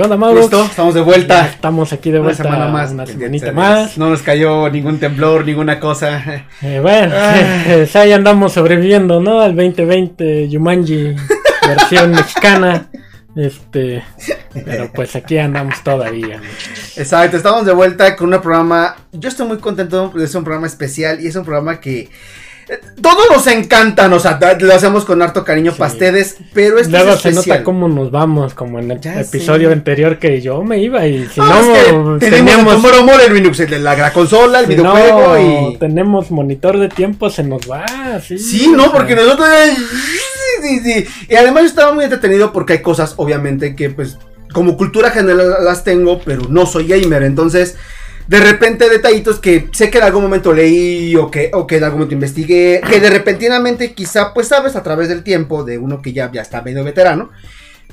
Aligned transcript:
¿Qué 0.00 0.04
onda, 0.04 0.16
Mauro? 0.16 0.40
Listo, 0.40 0.64
estamos 0.64 0.94
de 0.94 1.02
vuelta. 1.02 1.46
estamos 1.48 1.92
aquí 1.92 2.10
de 2.10 2.20
vuelta. 2.20 2.42
Una 2.42 2.52
semana 2.54 2.72
más. 2.72 2.90
Una 2.92 3.04
semanita 3.04 3.52
más. 3.52 3.98
No 3.98 4.08
nos 4.08 4.22
cayó 4.22 4.70
ningún 4.70 4.98
temblor, 4.98 5.44
ninguna 5.44 5.78
cosa. 5.78 6.46
Eh, 6.62 6.78
bueno, 6.80 7.14
Ah. 7.14 7.84
ahí 8.00 8.12
andamos 8.12 8.54
sobreviviendo, 8.54 9.20
¿no? 9.20 9.42
Al 9.42 9.54
2020 9.54 10.48
Yumanji, 10.48 11.14
versión 11.68 12.12
mexicana. 12.12 12.88
Este, 13.36 14.02
pero 14.64 14.90
pues 14.90 15.14
aquí 15.16 15.36
andamos 15.36 15.84
todavía. 15.84 16.40
Exacto, 16.96 17.36
estamos 17.36 17.66
de 17.66 17.74
vuelta 17.74 18.16
con 18.16 18.32
un 18.32 18.40
programa. 18.40 18.96
Yo 19.12 19.28
estoy 19.28 19.48
muy 19.48 19.58
contento, 19.58 20.14
es 20.18 20.34
un 20.34 20.44
programa 20.44 20.66
especial 20.66 21.20
y 21.20 21.26
es 21.26 21.36
un 21.36 21.44
programa 21.44 21.78
que. 21.78 22.08
Todos 23.02 23.24
nos 23.30 23.46
encantan, 23.46 24.12
o 24.12 24.20
sea, 24.20 24.38
lo 24.60 24.74
hacemos 24.74 25.04
con 25.04 25.20
harto 25.22 25.44
cariño 25.44 25.72
Sí. 25.72 25.78
para 25.78 25.92
ustedes, 25.92 26.36
pero 26.52 26.78
este 26.78 26.92
Luego 26.92 27.12
es 27.14 27.20
se 27.20 27.32
nota 27.32 27.64
cómo 27.64 27.88
nos 27.88 28.10
vamos, 28.10 28.54
como 28.54 28.78
en 28.78 28.90
el 28.90 29.00
Ya 29.00 29.20
episodio 29.20 29.72
anterior 29.72 30.18
que 30.18 30.40
yo 30.40 30.62
me 30.62 30.78
iba 30.82 31.06
y 31.06 31.26
si 31.26 31.40
No, 31.40 31.46
no, 31.62 32.16
es 32.16 32.20
que 32.24 32.30
teníamos, 32.30 32.74
número 32.74 33.02
mole, 33.04 33.26
el 33.26 33.34
Linux, 33.34 33.58
la, 33.70 33.96
la 33.96 34.12
consola, 34.12 34.60
el 34.60 34.66
si 34.66 34.72
videojuego 34.74 35.34
no 35.34 35.70
y. 35.72 35.76
tenemos 35.78 36.30
monitor 36.30 36.78
de 36.78 36.88
tiempo, 36.88 37.30
se 37.30 37.42
nos 37.42 37.62
va. 37.70 37.84
Sí, 38.20 38.38
Sí, 38.38 38.68
no, 38.68 38.92
porque 38.92 39.16
nosotros. 39.16 39.48
sí, 40.62 40.80
sí. 40.80 41.06
Y 41.28 41.34
además 41.36 41.62
yo 41.64 41.68
estaba 41.68 41.92
muy 41.92 42.04
entretenido 42.04 42.52
porque 42.52 42.74
hay 42.74 42.82
cosas, 42.82 43.14
obviamente, 43.16 43.74
que 43.74 43.90
pues 43.90 44.18
como 44.52 44.76
cultura 44.76 45.10
general 45.10 45.54
las 45.64 45.84
tengo, 45.84 46.20
pero 46.24 46.42
no 46.48 46.66
soy 46.66 46.86
gamer. 46.88 47.22
Entonces, 47.22 47.76
de 48.26 48.40
repente 48.40 48.88
detallitos 48.88 49.40
que 49.40 49.68
sé 49.72 49.90
que 49.90 49.98
en 49.98 50.04
algún 50.04 50.22
momento 50.22 50.52
leí 50.52 51.16
o 51.16 51.30
que, 51.30 51.50
o 51.52 51.66
que 51.66 51.78
en 51.78 51.84
algún 51.84 51.98
momento 52.00 52.14
investigué, 52.14 52.80
que 52.88 53.00
de 53.00 53.10
repentinamente 53.10 53.92
quizá, 53.92 54.32
pues 54.32 54.48
sabes, 54.48 54.76
a 54.76 54.82
través 54.82 55.08
del 55.08 55.22
tiempo 55.24 55.64
de 55.64 55.78
uno 55.78 56.00
que 56.00 56.12
ya, 56.12 56.30
ya 56.32 56.42
está 56.42 56.62
medio 56.62 56.84
veterano. 56.84 57.30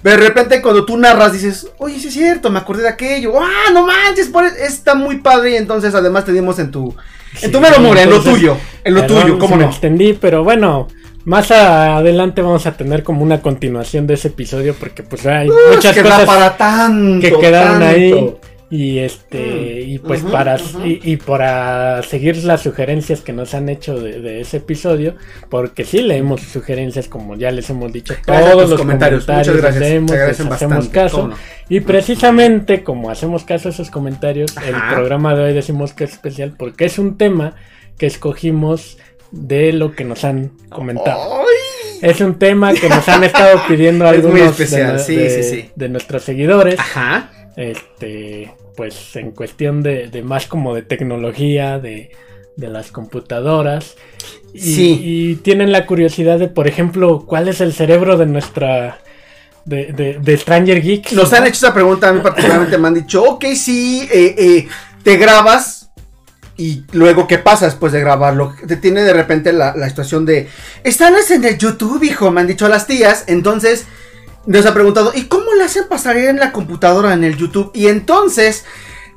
Pero 0.04 0.22
de 0.22 0.28
repente 0.28 0.62
cuando 0.62 0.86
tú 0.86 0.96
narras 0.96 1.34
dices, 1.34 1.70
oye, 1.80 2.00
sí 2.00 2.10
es 2.10 2.14
cierto, 2.14 2.52
me 2.52 2.60
acordé 2.60 2.84
de 2.84 2.90
aquello. 2.90 3.34
Ah, 3.42 3.72
no 3.74 3.88
manches, 3.88 4.28
por- 4.28 4.46
está 4.46 4.94
muy 4.94 5.18
padre. 5.18 5.52
Y 5.54 5.56
entonces 5.56 5.96
además 5.96 6.24
tenemos 6.24 6.60
en 6.60 6.70
tu... 6.70 6.96
En 7.42 7.52
tu 7.52 7.58
Sí, 7.58 7.64
mero 7.64 7.98
en 7.98 8.10
lo 8.10 8.22
tuyo. 8.22 8.58
En 8.84 8.94
lo 8.94 9.02
Perdón 9.02 9.22
tuyo, 9.24 9.40
¿cómo 9.40 9.56
si 9.56 9.58
me 9.60 9.64
no? 9.66 9.70
extendí, 9.72 10.14
pero 10.14 10.44
bueno, 10.44 10.88
más 11.26 11.50
adelante 11.52 12.42
vamos 12.44 12.66
a 12.68 12.78
tener 12.78 13.04
como 13.04 13.24
una 13.24 13.42
continuación 13.42 14.06
de 14.08 14.14
ese 14.14 14.28
episodio 14.30 14.76
porque 14.76 15.02
pues 15.04 15.26
hay 15.26 15.50
muchas 15.74 15.98
cosas 15.98 16.26
para 16.26 16.56
tanto, 16.56 17.20
que 17.28 17.38
quedaron 17.40 17.80
tanto. 17.80 17.86
ahí 17.88 18.36
y 18.70 19.00
este 19.00 19.38
Mm, 19.86 19.90
y 19.92 20.00
pues 20.00 20.22
para 20.24 20.58
y, 20.84 21.00
y 21.14 21.16
para 21.18 22.04
seguir 22.04 22.44
las 22.44 22.62
sugerencias 22.64 23.22
que 23.22 23.32
nos 23.32 23.54
han 23.54 23.70
hecho 23.70 23.98
de, 24.00 24.20
de 24.20 24.42
ese 24.42 24.58
episodio 24.58 25.16
porque 25.50 25.86
sí 25.86 26.02
leemos 26.02 26.42
sugerencias 26.42 27.08
como 27.08 27.38
ya 27.38 27.50
les 27.52 27.70
hemos 27.70 27.94
dicho 27.94 28.14
Gracias 28.26 28.52
todos 28.52 28.70
los 28.70 28.80
comentarios, 28.80 29.24
comentarios, 29.26 29.56
muchas 29.56 29.62
gracias, 29.72 29.82
leemos, 29.90 30.12
les 30.12 30.22
hacemos 30.32 30.50
bastante, 30.60 30.90
caso 30.92 31.28
no. 31.30 31.36
y 31.70 31.80
precisamente 31.80 32.84
como 32.84 33.10
hacemos 33.10 33.46
caso 33.46 33.70
a 33.70 33.72
esos 33.72 33.90
comentarios 33.90 34.54
el 34.58 34.76
programa 34.94 35.34
de 35.36 35.44
hoy 35.44 35.54
decimos 35.54 35.94
que 35.94 36.04
es 36.04 36.12
especial 36.12 36.54
porque 36.58 36.86
es 36.86 37.00
un 37.00 37.18
tema 37.18 37.56
que 37.98 38.06
escogimos 38.08 38.98
de 39.32 39.74
lo 39.74 39.92
que 39.94 40.04
nos 40.06 40.24
han 40.24 40.52
comentado. 40.70 41.42
¡Ay! 41.42 42.00
Es 42.02 42.22
un 42.22 42.36
tema 42.40 42.74
que 42.74 42.88
nos 42.88 43.08
han 43.10 43.24
estado 43.24 43.60
pidiendo 43.68 44.06
Es 44.10 44.12
algunos 44.12 44.32
muy 44.34 44.42
de 44.42 44.48
especial, 44.48 44.98
nue- 44.98 45.00
sí, 45.04 45.16
de, 45.16 45.30
sí, 45.30 45.44
sí. 45.44 45.70
de 45.76 45.90
nuestros 45.90 46.24
seguidores. 46.24 46.80
Ajá. 46.80 47.30
Este, 47.58 48.54
pues 48.78 49.16
en 49.18 49.32
cuestión 49.32 49.84
de, 49.84 50.08
de 50.08 50.22
más 50.22 50.46
como 50.46 50.74
de 50.74 50.84
tecnología, 50.84 51.80
de, 51.80 52.12
de 52.56 52.68
las 52.70 52.92
computadoras. 52.92 53.96
Y, 54.54 54.60
Sí. 54.62 55.02
y 55.04 55.36
tienen 55.38 55.72
la 55.74 55.86
curiosidad 55.86 56.40
de, 56.40 56.48
por 56.48 56.68
ejemplo, 56.68 57.26
cuál 57.26 57.50
es 57.50 57.60
el 57.60 57.74
cerebro 57.74 58.16
de 58.18 58.28
nuestra. 58.28 59.00
de, 59.66 59.88
de, 59.88 60.20
de 60.22 60.38
Stranger 60.38 60.82
Geeks. 60.82 61.12
Nos 61.14 61.34
han 61.34 61.44
hecho 61.46 61.66
esa 61.66 61.74
pregunta, 61.74 62.08
a 62.08 62.14
mí 62.14 62.22
particularmente 62.22 62.78
me 62.78 62.88
han 62.88 62.94
dicho, 62.94 63.22
ok, 63.24 63.44
sí, 63.56 64.08
eh, 64.14 64.34
eh, 64.38 64.68
te 65.04 65.18
grabas 65.18 65.90
y 66.56 66.84
luego, 66.94 67.28
¿qué 67.28 67.38
pasa 67.38 67.66
después 67.66 67.92
de 67.92 68.00
grabarlo? 68.00 68.56
Te 68.66 68.78
tiene 68.78 69.02
de 69.02 69.14
repente 69.14 69.52
la, 69.52 69.76
la 69.76 69.90
situación 69.90 70.26
de, 70.26 70.48
están 70.86 71.14
en 71.30 71.44
el 71.44 71.58
YouTube, 71.58 72.02
hijo, 72.04 72.32
me 72.32 72.40
han 72.42 72.48
dicho 72.48 72.68
las 72.70 72.88
tías, 72.88 73.26
entonces 73.28 73.86
nos 74.48 74.66
ha 74.66 74.74
preguntado, 74.74 75.12
¿y 75.14 75.24
cómo 75.26 75.54
le 75.54 75.64
hacen 75.64 75.88
pasar 75.88 76.18
en 76.18 76.38
la 76.38 76.52
computadora 76.52 77.14
en 77.14 77.24
el 77.24 77.38
YouTube? 77.38 77.72
Y 77.74 77.88
entonces... 77.88 78.66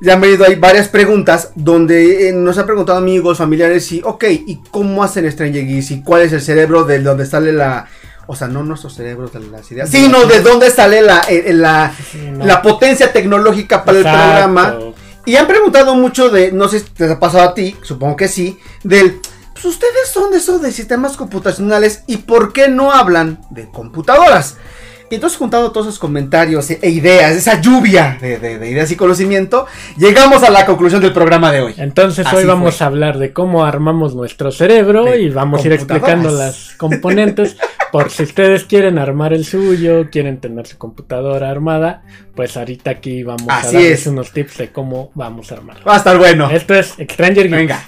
Ya 0.03 0.13
han 0.13 0.21
venido 0.21 0.45
ahí 0.45 0.55
varias 0.55 0.87
preguntas 0.87 1.51
donde 1.53 2.27
eh, 2.27 2.33
nos 2.33 2.57
han 2.57 2.65
preguntado 2.65 2.97
amigos, 2.97 3.37
familiares 3.37 3.91
y, 3.91 4.01
ok, 4.03 4.23
¿y 4.31 4.59
cómo 4.71 5.03
hacen 5.03 5.31
Stranger 5.31 5.63
Geeks? 5.63 5.91
¿Y 5.91 6.01
cuál 6.01 6.23
es 6.23 6.33
el 6.33 6.41
cerebro 6.41 6.85
de 6.85 6.97
donde 7.03 7.27
sale 7.27 7.53
la... 7.53 7.87
O 8.25 8.35
sea, 8.35 8.47
no 8.47 8.63
nuestros 8.63 8.95
cerebros 8.95 9.31
de 9.31 9.41
las 9.41 9.71
ideas, 9.71 9.91
sino 9.91 10.25
de 10.25 10.39
dónde 10.39 10.71
sale 10.71 11.03
la, 11.03 11.21
eh, 11.29 11.43
eh, 11.47 11.53
la, 11.53 12.61
potencia 12.63 13.13
tecnológica 13.13 13.85
para 13.85 13.99
Exacto. 13.99 14.19
el 14.19 14.25
programa. 14.25 14.79
Y 15.25 15.35
han 15.35 15.47
preguntado 15.47 15.93
mucho 15.93 16.29
de, 16.29 16.51
no 16.51 16.67
sé 16.67 16.79
si 16.79 16.85
te 16.85 17.11
ha 17.11 17.19
pasado 17.19 17.43
a 17.43 17.53
ti, 17.53 17.75
supongo 17.83 18.15
que 18.15 18.27
sí, 18.27 18.59
del, 18.83 19.19
pues 19.53 19.65
ustedes 19.65 20.09
son 20.11 20.31
de 20.31 20.37
eso 20.37 20.57
de 20.57 20.71
sistemas 20.71 21.15
computacionales 21.15 22.03
y 22.07 22.17
por 22.17 22.53
qué 22.53 22.69
no 22.69 22.91
hablan 22.91 23.39
de 23.51 23.69
computadoras. 23.69 24.57
Y 25.11 25.15
entonces 25.15 25.37
juntando 25.37 25.71
todos 25.71 25.87
esos 25.87 25.99
comentarios 25.99 26.69
e 26.71 26.89
ideas, 26.89 27.35
esa 27.35 27.59
lluvia 27.61 28.17
de, 28.19 28.39
de- 28.39 28.57
de 28.57 28.69
ideas 28.71 28.89
y 28.91 28.95
conocimiento, 28.95 29.65
llegamos 29.97 30.41
a 30.41 30.49
la 30.49 30.65
conclusión 30.65 31.01
del 31.01 31.11
programa 31.13 31.51
de 31.51 31.61
hoy. 31.61 31.73
Entonces 31.77 32.25
Así 32.25 32.37
hoy 32.37 32.45
vamos 32.45 32.77
fue. 32.77 32.83
a 32.85 32.87
hablar 32.87 33.17
de 33.19 33.33
cómo 33.33 33.65
armamos 33.65 34.15
nuestro 34.15 34.51
cerebro 34.51 35.03
De 35.03 35.21
y 35.21 35.29
vamos 35.29 35.63
a 35.63 35.67
ir 35.67 35.73
explicando 35.73 36.31
las 36.31 36.73
componentes 36.77 37.57
por 37.91 38.09
si 38.09 38.23
ustedes 38.23 38.63
quieren 38.63 38.97
armar 38.97 39.33
el 39.33 39.43
suyo, 39.45 40.09
quieren 40.09 40.39
tener 40.39 40.65
su 40.65 40.77
computadora 40.77 41.49
armada, 41.49 42.03
pues 42.35 42.55
ahorita 42.55 42.91
aquí 42.91 43.21
vamos 43.23 43.47
Así 43.49 43.75
a 43.75 43.79
darles 43.79 44.01
es. 44.01 44.07
unos 44.07 44.31
tips 44.31 44.57
de 44.59 44.71
cómo 44.71 45.11
vamos 45.13 45.51
a 45.51 45.55
armarlo. 45.55 45.83
Va 45.85 45.95
a 45.95 45.97
estar 45.97 46.17
bueno. 46.17 46.49
Esto 46.49 46.73
es 46.73 46.95
Stranger 46.97 47.49
Geeks. 47.49 47.51
Venga. 47.51 47.83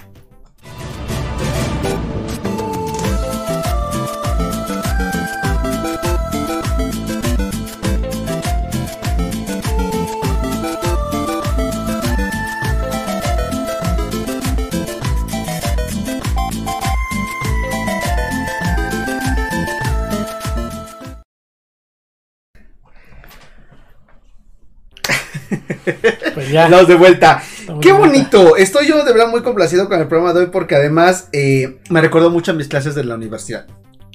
Ya. 26.54 26.84
De 26.84 26.94
vuelta. 26.94 27.42
estamos 27.58 27.82
Qué 27.82 27.92
vuelta. 27.92 28.08
bonito. 28.08 28.56
Estoy 28.56 28.86
yo 28.86 29.04
de 29.04 29.12
verdad 29.12 29.28
muy 29.28 29.42
complacido 29.42 29.88
con 29.88 30.00
el 30.00 30.06
programa 30.06 30.32
de 30.32 30.40
hoy 30.40 30.46
porque 30.52 30.76
además 30.76 31.28
eh, 31.32 31.78
me 31.90 32.00
recordó 32.00 32.30
mucho 32.30 32.52
a 32.52 32.54
mis 32.54 32.68
clases 32.68 32.94
de 32.94 33.04
la 33.04 33.14
universidad. 33.16 33.66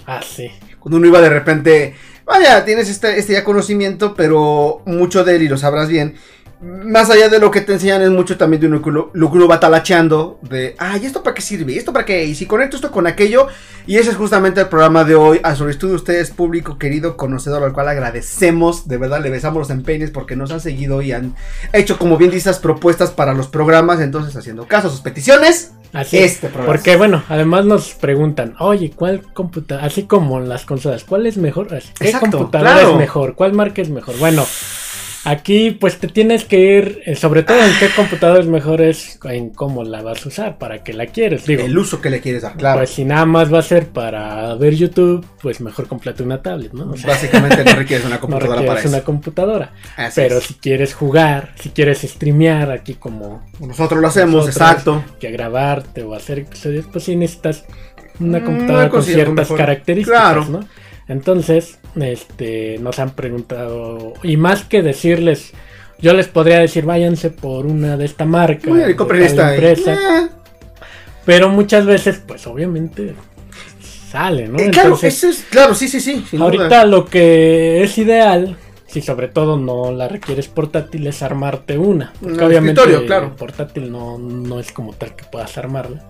Ah, 0.06 0.22
sí. 0.24 0.50
Cuando 0.80 0.98
uno 0.98 1.08
iba 1.08 1.22
de 1.22 1.30
repente, 1.30 1.96
vaya, 2.26 2.64
tienes 2.66 2.90
este, 2.90 3.20
este 3.20 3.34
ya 3.34 3.44
conocimiento, 3.44 4.14
pero 4.16 4.82
mucho 4.86 5.24
de 5.24 5.36
él, 5.36 5.44
y 5.44 5.50
lo 5.50 5.58
sabrás 5.58 5.90
bien. 5.90 6.16
Más 6.62 7.10
allá 7.10 7.30
de 7.30 7.40
lo 7.40 7.52
que 7.52 7.62
te 7.62 7.72
enseñan, 7.72 8.02
es 8.02 8.10
mucho 8.10 8.38
también 8.38 8.60
de 8.60 8.68
uno 8.68 8.82
que 8.82 8.90
uno- 8.90 9.10
lo 9.14 9.32
que 9.32 9.38
uno 9.38 9.48
va 9.48 9.62
talacheando. 9.62 10.40
De, 10.42 10.76
ay, 10.78 11.06
¿esto 11.06 11.24
para 11.24 11.34
qué 11.34 11.42
sirve? 11.42 11.72
¿Y 11.72 11.78
¿Esto 11.78 11.94
para 11.94 12.04
qué? 12.04 12.26
Y 12.26 12.36
si 12.36 12.46
conecto 12.48 12.76
esto 12.76 12.92
con 12.92 13.08
aquello. 13.08 13.48
Y 13.88 13.96
ese 13.96 14.10
es 14.10 14.18
justamente 14.18 14.60
el 14.60 14.68
programa 14.68 15.06
de 15.06 15.16
hoy. 15.16 15.40
A 15.44 15.56
solicitud 15.56 15.88
de 15.88 15.96
ustedes, 15.96 16.32
público 16.32 16.78
querido, 16.78 17.16
conocedor, 17.16 17.64
al 17.64 17.72
cual 17.72 17.88
agradecemos. 17.88 18.90
De 18.90 18.98
verdad, 18.98 19.22
le 19.24 19.30
besamos 19.30 19.60
los 19.60 19.70
empeines 19.70 20.12
porque 20.12 20.36
nos 20.36 20.52
han 20.52 20.60
seguido 20.60 21.02
y 21.02 21.14
han 21.14 21.34
hecho, 21.72 21.98
como 21.98 22.18
bien 22.18 22.30
dices, 22.32 22.58
propuestas 22.60 23.12
para 23.12 23.34
los 23.34 23.48
programas. 23.48 24.02
Entonces, 24.02 24.36
haciendo 24.36 24.68
caso 24.68 24.90
a 24.90 24.92
sus 24.92 25.00
peticiones. 25.02 25.72
Así 25.94 26.18
es. 26.18 26.34
Este 26.34 26.50
programa. 26.50 26.74
Porque 26.74 26.98
bueno, 26.98 27.24
además 27.30 27.66
nos 27.66 27.94
preguntan, 27.96 28.56
oye, 28.60 28.92
¿cuál 28.94 29.22
computadora? 29.34 29.88
Así 29.88 30.04
como 30.04 30.40
las 30.42 30.66
consolas, 30.66 31.04
¿cuál 31.06 31.26
es 31.26 31.38
mejor? 31.38 31.68
¿Qué 31.70 32.06
Exacto, 32.06 32.38
computadora 32.38 32.74
claro. 32.74 32.92
es 32.92 32.98
mejor? 32.98 33.34
¿Cuál 33.36 33.54
marca 33.54 33.82
es 33.82 33.90
mejor? 33.90 34.16
Bueno, 34.20 34.46
aquí 35.26 35.72
pues 35.72 35.98
te 36.00 36.08
tienes 36.08 36.46
que 36.46 36.60
ir, 36.60 37.02
eh, 37.06 37.16
sobre 37.16 37.44
todo 37.44 37.58
en 37.64 37.72
qué 37.80 37.90
computadora 37.96 38.40
es 38.40 38.48
mejor 38.48 38.82
es 38.82 39.20
en 39.24 39.50
cómo 39.50 39.84
la 39.84 40.02
vas 40.02 40.26
a 40.26 40.30
usar, 40.30 40.58
para 40.58 40.84
qué 40.84 40.94
la 40.94 41.08
quieres. 41.08 41.46
Digo, 41.46 41.64
El 41.66 41.78
uso 41.78 42.02
que 42.02 42.10
le 42.10 42.22
quieres 42.22 42.42
dar, 42.44 42.56
claro. 42.56 42.80
pues 42.80 42.90
si 42.92 43.06
nada 43.06 43.26
más 43.26 43.54
va 43.54 43.60
a 43.60 43.64
ser 43.64 43.88
para 43.88 44.54
ver 44.56 44.76
YouTube, 44.76 45.26
pues 45.42 45.62
mejor 45.62 45.88
cómprate 45.88 46.24
una 46.24 46.42
tablet, 46.42 46.74
¿no? 46.74 46.92
O 46.92 46.98
sea, 46.98 47.12
Básicamente 47.12 47.64
no 47.64 47.72
requieres 47.76 48.06
una 48.06 48.16
no 48.16 48.22
computadora 48.22 48.50
para 48.62 48.62
requieres 48.62 48.86
eso. 48.86 48.96
una 48.96 49.04
computadora. 49.04 49.74
Así 49.98 50.22
Pero 50.22 50.38
es. 50.38 50.44
si 50.46 50.54
quieres 50.56 50.94
jugar, 50.94 51.54
si 51.60 51.70
quieres 51.70 52.02
streamear 52.02 52.72
aquí 52.72 52.96
como 52.96 53.44
Nosotros 53.60 54.00
lo 54.02 54.08
hacemos, 54.08 54.46
nosotros, 54.48 54.56
exacto. 54.56 55.04
que 55.20 55.32
grabarte 55.32 56.04
o 56.04 56.14
hacer 56.14 56.40
episodios, 56.40 56.86
pues 56.92 57.04
sí 57.04 57.16
necesitas 57.16 57.66
una 58.20 58.40
Mm, 58.40 58.46
computadora 58.46 58.90
con 58.90 59.02
ciertas 59.04 59.34
mejor. 59.36 59.58
características, 59.58 60.22
Claro. 60.22 60.46
¿no? 60.50 60.60
Entonces, 61.08 61.79
este, 61.96 62.78
nos 62.80 63.00
han 63.00 63.12
preguntado, 63.12 64.14
y 64.24 64.38
más 64.38 64.64
que 64.64 64.82
decirles, 64.82 65.52
yo 66.00 66.14
les 66.14 66.28
podría 66.28 66.60
decir, 66.60 66.86
váyanse 66.86 67.30
por 67.30 67.66
una 67.66 67.98
de 67.98 68.06
esta 68.06 68.26
marca, 68.26 68.70
Muy 68.70 68.78
bien, 68.80 68.90
de 68.90 68.96
compren 68.96 69.24
esta. 69.24 69.52
empresa, 69.54 69.94
Eh, 69.94 70.30
pero 71.26 71.50
muchas 71.50 71.86
veces, 71.86 72.22
pues 72.26 72.46
obviamente, 72.48 73.14
sale, 74.12 74.48
¿no? 74.48 74.58
eh, 74.60 74.70
claro, 74.72 74.90
Entonces, 74.90 75.18
eso 75.18 75.30
es, 75.30 75.46
claro, 75.50 75.76
sí, 75.76 75.88
sí, 75.88 76.00
sí. 76.02 76.26
ahorita 76.38 76.64
duda. 76.66 76.86
lo 76.86 77.06
que 77.06 77.84
es 77.84 77.98
ideal 77.98 78.58
si 78.88 79.02
sobre 79.04 79.28
todo 79.28 79.56
no 79.56 79.92
la 79.92 80.08
requieres 80.08 80.48
portátil, 80.48 81.06
es 81.06 81.22
armarte 81.22 81.78
una. 81.78 82.12
Porque 82.20 82.44
obviamente 82.44 82.82
claro. 83.06 83.36
portátil 83.36 83.92
no, 83.92 84.18
no 84.18 84.60
es 84.60 84.72
como 84.72 84.94
tal 84.94 85.16
que 85.16 85.26
puedas 85.26 85.56
armarla. 85.60 86.04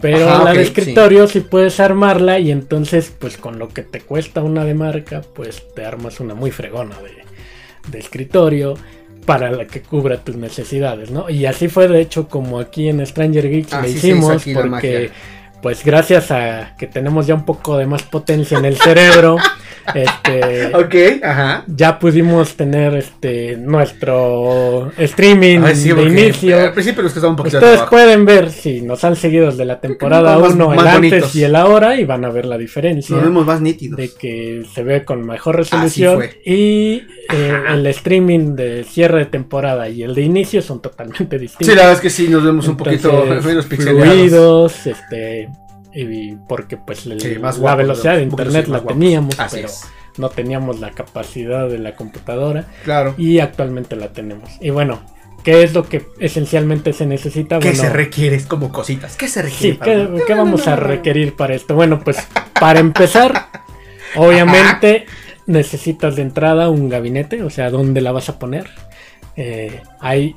Pero 0.00 0.28
Ajá, 0.28 0.44
la 0.44 0.52
de 0.52 0.62
escritorio 0.62 1.28
sí. 1.28 1.40
puedes 1.40 1.78
armarla 1.78 2.38
y 2.38 2.50
entonces 2.50 3.12
pues 3.16 3.36
con 3.36 3.58
lo 3.58 3.68
que 3.68 3.82
te 3.82 4.00
cuesta 4.00 4.42
una 4.42 4.64
de 4.64 4.74
marca 4.74 5.22
pues 5.34 5.62
te 5.74 5.84
armas 5.84 6.18
una 6.18 6.34
muy 6.34 6.50
fregona 6.50 6.96
de, 7.00 7.90
de 7.90 7.98
escritorio 7.98 8.74
para 9.24 9.50
la 9.52 9.66
que 9.66 9.82
cubra 9.82 10.18
tus 10.18 10.36
necesidades, 10.36 11.10
¿no? 11.10 11.30
Y 11.30 11.46
así 11.46 11.68
fue 11.68 11.86
de 11.86 12.00
hecho 12.00 12.28
como 12.28 12.58
aquí 12.58 12.88
en 12.88 13.04
Stranger 13.06 13.48
Geeks 13.48 13.72
Así 13.72 13.94
le 13.94 14.00
se 14.00 14.08
hizo 14.08 14.34
hicimos 14.34 14.44
porque 14.54 15.10
pues 15.62 15.84
gracias 15.84 16.32
a 16.32 16.74
que 16.76 16.88
tenemos 16.88 17.28
ya 17.28 17.34
un 17.34 17.44
poco 17.44 17.78
de 17.78 17.86
más 17.86 18.02
potencia 18.02 18.58
en 18.58 18.64
el 18.64 18.76
cerebro, 18.76 19.36
este 19.94 20.66
Ok, 20.76 21.22
ajá. 21.24 21.64
ya 21.66 21.98
pudimos 21.98 22.54
tener 22.56 22.94
este 22.94 23.56
nuestro 23.56 24.90
streaming 24.98 25.60
Ay, 25.64 25.76
sí, 25.76 25.92
de 25.92 26.02
inicio. 26.02 26.58
Al 26.60 26.72
principio 26.72 27.02
nos 27.02 27.12
costaba 27.12 27.30
un 27.30 27.36
poquito 27.36 27.58
de 27.60 27.64
Ustedes 27.64 27.88
pueden 27.88 28.24
ver 28.24 28.50
si 28.50 28.80
nos 28.82 29.02
han 29.04 29.16
seguido 29.16 29.46
desde 29.50 29.64
la 29.64 29.80
temporada 29.80 30.38
Más- 30.38 30.52
1, 30.54 30.70
el 30.72 30.76
más 30.76 30.86
antes 30.86 31.10
bonitos. 31.10 31.36
y 31.36 31.44
el 31.44 31.56
ahora, 31.56 31.96
y 31.98 32.04
van 32.04 32.24
a 32.24 32.30
ver 32.30 32.46
la 32.46 32.58
diferencia 32.58 33.14
Nos 33.16 33.24
vemos 33.24 33.46
más 33.46 33.60
nítidos. 33.60 33.96
de 33.96 34.10
que 34.12 34.62
se 34.74 34.82
ve 34.82 35.04
con 35.04 35.24
mejor 35.26 35.56
resolución. 35.56 36.16
fue. 36.16 36.40
Y 36.44 37.02
eh, 37.32 37.52
el 37.70 37.86
streaming 37.86 38.54
de 38.54 38.84
cierre 38.84 39.20
de 39.20 39.26
temporada 39.26 39.88
y 39.88 40.02
el 40.02 40.14
de 40.14 40.22
inicio 40.22 40.62
son 40.62 40.80
totalmente 40.82 41.38
distintos. 41.38 41.66
Sí, 41.66 41.74
la 41.74 41.82
verdad 41.82 41.94
es 41.94 42.00
que 42.00 42.10
sí, 42.10 42.28
nos 42.28 42.44
vemos 42.44 42.66
un 42.68 42.76
poquito 42.76 43.24
menos 43.44 43.66
pixeleados. 43.66 44.12
fluidos, 44.14 44.86
este, 44.86 45.48
y 45.94 46.36
porque 46.48 46.76
pues 46.76 47.06
el- 47.06 47.20
Sí, 47.20 47.38
más 47.38 47.58
la 47.58 47.74
velocidad 47.74 48.16
de 48.16 48.22
internet 48.22 48.68
la 48.68 48.82
teníamos, 48.82 49.38
Así 49.38 49.56
pero 49.56 49.68
es. 49.68 49.82
no 50.18 50.28
teníamos 50.30 50.80
la 50.80 50.90
capacidad 50.90 51.68
de 51.68 51.78
la 51.78 51.94
computadora 51.96 52.66
Claro. 52.84 53.14
y 53.18 53.38
actualmente 53.40 53.96
la 53.96 54.08
tenemos. 54.12 54.50
Y 54.60 54.70
bueno, 54.70 55.02
¿qué 55.44 55.62
es 55.62 55.74
lo 55.74 55.88
que 55.88 56.06
esencialmente 56.18 56.92
se 56.92 57.06
necesita? 57.06 57.58
¿Qué 57.58 57.68
Bueno, 57.68 57.82
se 57.82 57.90
requiere? 57.90 58.36
Es 58.36 58.46
como 58.46 58.70
cositas. 58.72 59.16
¿Qué 59.16 59.28
se 59.28 59.42
requiere? 59.42 59.72
Sí, 59.74 59.78
para- 59.78 59.92
¿qué, 59.94 60.22
qué 60.26 60.34
vamos 60.34 60.66
a 60.68 60.76
requerir 60.76 61.34
para 61.36 61.54
esto? 61.54 61.74
Bueno, 61.74 62.00
pues 62.02 62.16
para 62.60 62.80
empezar, 62.80 63.48
obviamente 64.16 65.06
necesitas 65.46 66.16
de 66.16 66.22
entrada 66.22 66.68
un 66.70 66.88
gabinete, 66.88 67.42
o 67.42 67.50
sea, 67.50 67.70
¿dónde 67.70 68.00
la 68.00 68.12
vas 68.12 68.28
a 68.28 68.38
poner? 68.38 68.70
Eh, 69.36 69.80
hay 70.00 70.36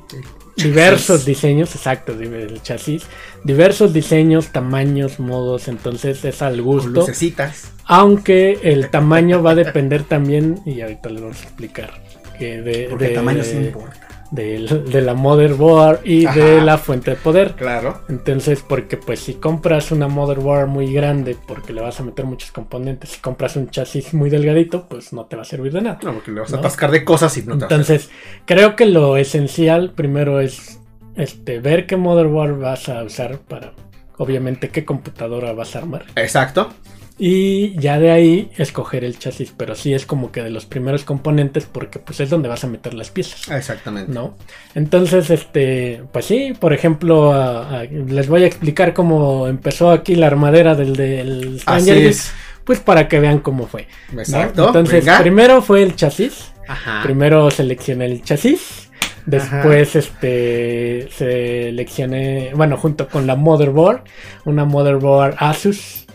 diversos 0.56 1.24
diseños, 1.24 1.74
exacto, 1.74 2.12
el 2.12 2.62
chasis, 2.62 3.04
diversos 3.44 3.92
diseños, 3.92 4.48
tamaños, 4.48 5.20
modos, 5.20 5.68
entonces 5.68 6.24
es 6.24 6.42
al 6.42 6.62
gusto. 6.62 6.88
lucecitas. 6.90 7.70
Aunque 7.84 8.58
el 8.62 8.90
tamaño 8.90 9.42
va 9.42 9.52
a 9.52 9.54
depender 9.54 10.02
también, 10.02 10.60
y 10.66 10.80
ahorita 10.80 11.08
les 11.10 11.20
vamos 11.22 11.40
a 11.40 11.44
explicar, 11.44 11.90
que 12.38 12.60
de, 12.62 12.86
Porque 12.90 13.04
de- 13.04 13.10
el 13.10 13.16
tamaño 13.16 13.44
sí 13.44 13.56
importa. 13.56 14.05
Del- 14.30 14.84
de 14.90 15.00
la 15.02 15.14
motherboard 15.14 16.00
y 16.04 16.26
Ajá. 16.26 16.38
de 16.38 16.60
la 16.60 16.78
fuente 16.78 17.12
de 17.12 17.16
poder. 17.16 17.52
Claro. 17.52 18.00
Entonces, 18.08 18.62
porque 18.66 18.96
pues 18.96 19.20
si 19.20 19.34
compras 19.34 19.92
una 19.92 20.08
motherboard 20.08 20.66
muy 20.68 20.92
grande, 20.92 21.36
porque 21.46 21.72
le 21.72 21.80
vas 21.82 22.00
a 22.00 22.02
meter 22.02 22.24
muchos 22.24 22.50
componentes, 22.52 23.10
si 23.10 23.20
compras 23.20 23.56
un 23.56 23.70
chasis 23.70 24.14
muy 24.14 24.28
delgadito, 24.30 24.86
pues 24.88 25.12
no 25.12 25.26
te 25.26 25.36
va 25.36 25.42
a 25.42 25.44
servir 25.44 25.72
de 25.72 25.82
nada. 25.82 25.98
No, 26.02 26.12
porque 26.14 26.32
le 26.32 26.40
vas 26.40 26.50
¿No? 26.50 26.56
a 26.56 26.60
atascar 26.60 26.90
de 26.90 27.04
cosas 27.04 27.36
y 27.36 27.42
no 27.42 27.56
te 27.58 27.64
vas 27.64 27.72
a- 27.72 27.74
Entonces, 27.74 28.10
creo 28.44 28.74
que 28.76 28.86
lo 28.86 29.16
esencial 29.16 29.92
primero 29.94 30.40
es 30.40 30.80
este 31.16 31.60
ver 31.60 31.86
qué 31.86 31.96
motherboard 31.96 32.58
vas 32.60 32.88
a 32.88 33.02
usar 33.04 33.38
para, 33.38 33.72
obviamente, 34.18 34.68
qué 34.70 34.84
computadora 34.84 35.52
vas 35.52 35.74
a 35.76 35.78
armar. 35.78 36.04
Exacto. 36.16 36.70
Y 37.18 37.74
ya 37.80 37.98
de 37.98 38.10
ahí 38.10 38.50
escoger 38.58 39.02
el 39.02 39.18
chasis, 39.18 39.50
pero 39.56 39.74
sí 39.74 39.94
es 39.94 40.04
como 40.04 40.30
que 40.30 40.42
de 40.42 40.50
los 40.50 40.66
primeros 40.66 41.02
componentes 41.04 41.64
porque 41.64 41.98
pues 41.98 42.20
es 42.20 42.28
donde 42.28 42.48
vas 42.48 42.62
a 42.64 42.66
meter 42.66 42.92
las 42.92 43.08
piezas. 43.10 43.48
Exactamente. 43.50 44.12
¿no? 44.12 44.36
Entonces, 44.74 45.30
este, 45.30 46.02
pues 46.12 46.26
sí, 46.26 46.52
por 46.60 46.74
ejemplo, 46.74 47.32
a- 47.32 47.80
a- 47.80 47.84
les 47.84 48.28
voy 48.28 48.42
a 48.42 48.46
explicar 48.46 48.92
cómo 48.92 49.48
empezó 49.48 49.90
aquí 49.90 50.14
la 50.14 50.26
armadera 50.26 50.74
del, 50.74 50.94
del 50.94 51.62
Así 51.64 51.90
es. 51.90 52.32
pues 52.64 52.80
para 52.80 53.08
que 53.08 53.18
vean 53.18 53.38
cómo 53.38 53.66
fue. 53.66 53.88
¿no? 54.12 54.20
Exacto. 54.20 54.66
Entonces, 54.66 55.06
venga. 55.06 55.18
primero 55.20 55.62
fue 55.62 55.82
el 55.82 55.96
chasis, 55.96 56.52
Ajá. 56.68 57.00
primero 57.02 57.50
seleccioné 57.50 58.04
el 58.06 58.22
chasis, 58.22 58.90
después 59.24 59.96
este 59.96 61.08
seleccioné, 61.10 62.50
bueno, 62.54 62.76
junto 62.76 63.08
con 63.08 63.26
la 63.26 63.36
motherboard, 63.36 64.02
una 64.44 64.66
motherboard 64.66 65.34
Asus. 65.38 66.05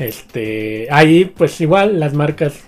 Este, 0.00 0.88
ahí 0.90 1.24
pues 1.26 1.60
igual 1.60 2.00
las 2.00 2.14
marcas 2.14 2.60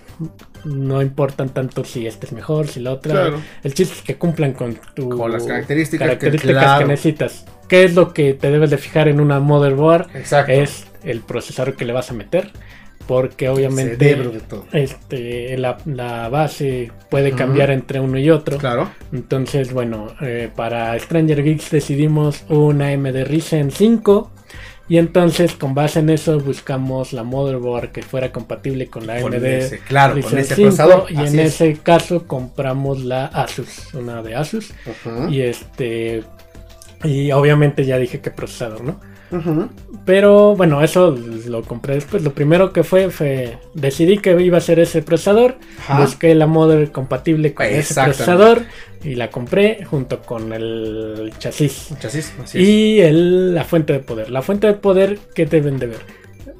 no 0.65 1.01
importan 1.01 1.49
tanto 1.49 1.83
si 1.83 2.07
esta 2.07 2.25
es 2.25 2.31
mejor, 2.31 2.67
si 2.67 2.79
la 2.79 2.91
otra. 2.93 3.11
Claro. 3.13 3.41
El 3.63 3.73
chiste 3.73 3.95
es 3.95 4.01
que 4.01 4.15
cumplan 4.15 4.53
con 4.53 4.77
tu 4.95 5.09
Con 5.09 5.31
las 5.31 5.43
características 5.43 6.05
que- 6.05 6.07
características 6.17 6.55
que, 6.55 6.65
claro. 6.65 6.87
necesitas. 6.87 7.45
¿Qué 7.67 7.83
es 7.83 7.95
lo 7.95 8.13
que 8.13 8.33
te 8.33 8.49
debes 8.51 8.69
de 8.69 8.77
fijar 8.77 9.07
en 9.07 9.19
una 9.19 9.39
motherboard? 9.39 10.15
Exacto. 10.15 10.51
Es 10.53 10.85
el 11.03 11.19
procesador 11.21 11.75
que 11.75 11.85
le 11.85 11.91
vas 11.93 12.11
a 12.11 12.13
meter. 12.13 12.51
Porque 13.05 13.49
obviamente 13.49 13.97
Cerebro 13.97 14.31
de 14.31 14.39
todo. 14.39 14.65
este, 14.71 15.57
la, 15.57 15.77
la 15.83 16.29
base 16.29 16.89
puede 17.11 17.33
cambiar 17.33 17.69
entre 17.69 17.99
uno 17.99 18.17
y 18.17 18.29
otro. 18.29 18.57
Claro. 18.57 18.89
Entonces, 19.11 19.73
bueno, 19.73 20.07
eh, 20.21 20.49
para 20.55 20.97
Stranger 20.97 21.43
Geeks 21.43 21.69
decidimos 21.71 22.45
una 22.47 22.87
AMD 22.93 23.25
Ryzen 23.25 23.71
5. 23.71 24.31
Y 24.89 24.97
entonces, 24.97 25.53
con 25.53 25.73
base 25.73 25.99
en 25.99 26.09
eso, 26.09 26.39
buscamos 26.39 27.13
la 27.13 27.23
motherboard 27.23 27.91
que 27.91 28.01
fuera 28.01 28.31
compatible 28.31 28.87
con 28.87 29.07
la 29.07 29.21
Con 29.21 29.33
AMD 29.33 29.45
ese, 29.45 29.79
claro, 29.79 30.21
con 30.21 30.37
ese 30.37 30.55
5, 30.55 30.61
procesador. 30.61 31.05
Y 31.09 31.15
en 31.15 31.39
es. 31.39 31.53
ese 31.61 31.77
caso 31.81 32.27
compramos 32.27 33.03
la 33.03 33.27
Asus, 33.27 33.93
una 33.93 34.21
de 34.21 34.35
Asus. 34.35 34.73
Ujú. 34.85 35.29
Y 35.29 35.41
este. 35.41 36.23
Y 37.03 37.31
obviamente 37.31 37.85
ya 37.85 37.97
dije 37.97 38.19
que 38.19 38.29
procesador, 38.29 38.81
¿no? 38.83 38.99
Pero 40.05 40.55
bueno, 40.55 40.83
eso 40.83 41.17
lo 41.47 41.61
compré 41.63 41.95
después. 41.95 42.23
Lo 42.23 42.33
primero 42.33 42.73
que 42.73 42.83
fue 42.83 43.09
fue. 43.09 43.57
Decidí 43.73 44.17
que 44.17 44.39
iba 44.41 44.57
a 44.57 44.61
ser 44.61 44.79
ese 44.79 45.01
procesador. 45.01 45.55
Ajá. 45.79 46.01
Busqué 46.01 46.35
la 46.35 46.45
mother 46.47 46.91
compatible 46.91 47.53
con 47.53 47.65
ese 47.65 47.93
procesador. 48.05 48.63
Y 49.03 49.15
la 49.15 49.29
compré 49.29 49.83
junto 49.85 50.21
con 50.21 50.53
el 50.53 51.31
chasis. 51.37 51.89
Chasis, 51.99 52.33
así 52.43 52.59
es. 52.61 52.67
Y 52.67 53.01
el- 53.01 53.53
la 53.55 53.63
fuente 53.65 53.93
de 53.93 53.99
poder. 53.99 54.29
La 54.29 54.41
fuente 54.41 54.67
de 54.67 54.73
poder, 54.73 55.19
¿qué 55.35 55.45
deben 55.45 55.77
de 55.79 55.87
ver? 55.87 55.99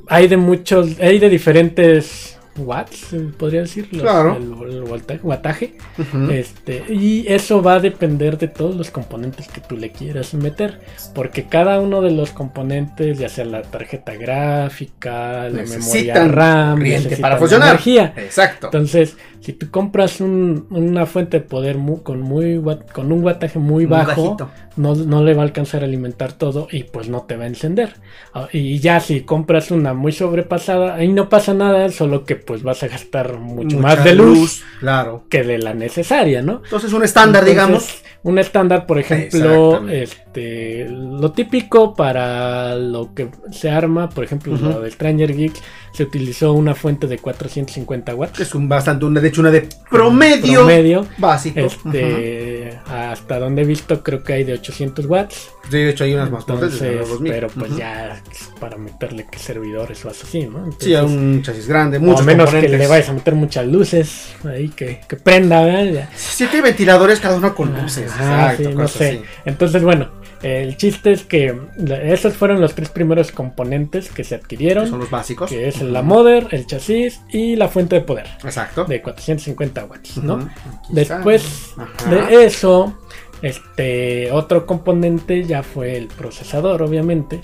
Hay 0.08 0.28
de 0.28 0.38
muchos. 0.38 1.00
Hay 1.00 1.20
de 1.20 1.30
diferentes 1.30 2.33
watts, 2.58 3.16
podría 3.38 3.62
decir. 3.62 3.88
los- 3.92 4.02
Claro. 4.04 4.38
El, 4.38 4.72
el 4.74 4.82
volta- 4.84 5.20
wattaje. 5.24 5.76
Ujú. 5.98 6.30
Este, 6.32 6.84
y 6.90 7.26
eso 7.28 7.62
va 7.62 7.76
a 7.76 7.80
depender 7.80 8.38
de 8.38 8.48
todos 8.48 8.76
los 8.76 8.92
componentes 8.92 9.48
que 9.48 9.62
tú 9.62 9.78
le 9.78 9.92
quieras 9.92 10.34
meter. 10.34 10.80
Porque 11.16 11.46
cada 11.46 11.80
uno 11.80 12.02
de 12.02 12.12
los 12.12 12.32
componentes, 12.32 13.18
ya 13.20 13.30
sea 13.30 13.46
la 13.46 13.62
tarjeta 13.64 14.14
gráfica, 14.16 15.50
la 15.50 15.64
memoria 15.64 16.28
RAM, 16.28 16.80
necesitan 16.80 17.22
para 17.22 17.38
funcionar. 17.38 17.70
energía. 17.70 18.14
Exacto. 18.18 18.68
Entonces, 18.68 19.16
si 19.44 19.54
tú 19.54 19.70
compras 19.70 20.22
un- 20.22 20.68
una 20.70 21.06
fuente 21.06 21.40
de 21.40 21.46
poder 21.46 21.78
con, 22.04 22.22
muy, 22.22 22.62
con 22.94 23.12
un 23.12 23.24
wattaje 23.24 23.60
muy 23.60 23.86
Muy 23.86 23.86
bajo, 23.86 24.38
no, 24.78 24.96
no 24.96 25.24
le 25.24 25.34
va 25.34 25.42
a 25.42 25.46
alcanzar 25.46 25.82
a 25.82 25.86
alimentar 25.86 26.34
todo 26.34 26.68
y 26.72 26.84
pues 26.86 27.10
no 27.10 27.24
te 27.24 27.36
va 27.36 27.44
a 27.44 27.48
encender. 27.48 27.94
Ah, 28.34 28.48
Y 28.54 28.80
ya 28.80 29.00
si 29.02 29.22
compras 29.22 29.70
una 29.70 29.94
muy 29.94 30.12
sobrepasada, 30.14 30.96
ahí 30.96 31.10
no 31.10 31.28
pasa 31.30 31.54
nada, 31.54 31.90
solo 31.90 32.24
que 32.24 32.38
pues 32.38 32.64
vas 32.64 32.82
a 32.84 32.88
gastar 32.88 33.38
mucho 33.38 33.76
Mucha 33.76 33.80
más 33.80 34.04
de 34.04 34.16
luz 34.16 34.64
Claro. 34.80 35.26
que 35.30 35.44
de 35.44 35.58
la 35.58 35.74
necesaria, 35.74 36.42
¿no? 36.42 36.62
Entonces, 36.64 36.94
un 36.94 37.04
estándar, 37.04 37.44
Entonces, 37.48 37.68
digamos. 37.68 38.04
Un 38.26 38.40
estándar, 38.40 38.86
por 38.86 39.00
ejemplo, 39.00 39.86
este, 39.90 40.88
lo 40.90 41.34
típico 41.34 41.94
para 41.94 42.74
lo 42.76 43.14
que 43.14 43.30
se 43.52 43.70
arma, 43.70 44.08
por 44.10 44.24
ejemplo, 44.24 44.54
Ujú. 44.54 44.64
lo 44.64 44.80
de 44.80 44.90
Stranger 44.92 45.36
Geeks, 45.36 45.62
se 45.94 46.04
utilizó 46.04 46.54
una 46.54 46.74
fuente 46.74 47.06
de 47.08 47.20
450 47.20 48.16
watts. 48.16 48.40
Es 48.40 48.56
un 48.56 48.68
bastante, 48.68 49.06
una, 49.06 49.22
de 49.22 49.28
hecho, 49.28 49.42
una 49.42 49.52
de 49.52 49.70
promedio, 49.90 50.60
promedio. 50.60 51.08
básico. 51.20 51.60
Este, 51.60 52.80
hasta 52.88 53.38
donde 53.40 53.62
he 53.62 53.66
visto, 53.66 54.02
creo 54.02 54.24
que 54.24 54.34
hay 54.34 54.44
de 54.44 54.54
800 54.54 55.06
watts. 55.06 55.52
Sí, 55.70 55.78
de 55.78 55.90
hecho, 55.92 56.04
hay 56.04 56.16
unas 56.16 56.32
más 56.32 56.46
potentes. 56.46 56.80
de 56.80 56.94
Entonces, 56.94 57.10
los 57.10 57.10
2000. 57.20 57.32
pero 57.32 57.48
pues 57.48 57.78
ya 57.78 58.22
para 58.60 58.78
meterle 58.78 59.28
que 59.32 59.38
servidores 59.38 60.04
o 60.04 60.10
así, 60.10 60.48
¿no? 60.48 60.70
Sí, 60.80 60.96
a 60.96 61.04
un 61.04 61.42
chasis 61.44 61.68
grande, 61.68 62.00
muchos 62.00 62.22
a 62.22 62.24
menos 62.24 62.50
que 62.50 62.68
le 62.68 62.88
vayas 62.88 63.10
a 63.10 63.14
meter 63.14 63.36
muchas 63.36 63.68
luces 63.68 64.34
ahí 64.46 64.70
que, 64.70 65.02
que 65.08 65.16
prenda, 65.16 65.64
¿verdad? 65.64 66.10
Siete 66.16 66.62
ventiladores, 66.62 67.20
cada 67.20 67.38
uno 67.38 67.54
con 67.54 67.74
luces. 67.82 68.12
Ah, 68.18 68.52
exacto, 68.52 68.70
sí, 68.72 68.76
no 68.76 68.88
sé. 68.88 69.08
así. 69.10 69.22
Entonces, 69.46 69.84
bueno, 69.84 70.23
el 70.44 70.78
chiste 70.78 71.12
es 71.14 71.24
que 71.24 71.58
esos 72.04 72.34
fueron 72.36 72.60
los 72.62 72.76
tres 72.76 72.90
primeros 72.90 73.32
componentes 73.32 74.10
que 74.10 74.24
se 74.24 74.36
Que 74.38 74.42
adquirieron, 74.44 74.88
son 74.88 75.00
los 75.00 75.10
básicos. 75.10 75.50
que 75.50 75.68
es 75.68 75.82
la 75.82 76.02
mother, 76.02 76.48
el 76.52 76.68
chasis 76.68 77.22
y 77.32 77.56
la 77.56 77.68
fuente 77.70 77.96
de 77.96 78.02
poder 78.02 78.28
Exacto. 78.44 78.86
de 78.86 79.02
450 79.02 79.86
watts. 79.86 80.18
¿no? 80.18 80.50
Después 80.90 81.74
de 82.10 82.46
eso, 82.46 82.98
este 83.42 84.32
otro 84.32 84.66
componente 84.66 85.44
ya 85.44 85.64
fue 85.64 85.98
el 85.98 86.08
procesador, 86.08 86.82
obviamente, 86.82 87.42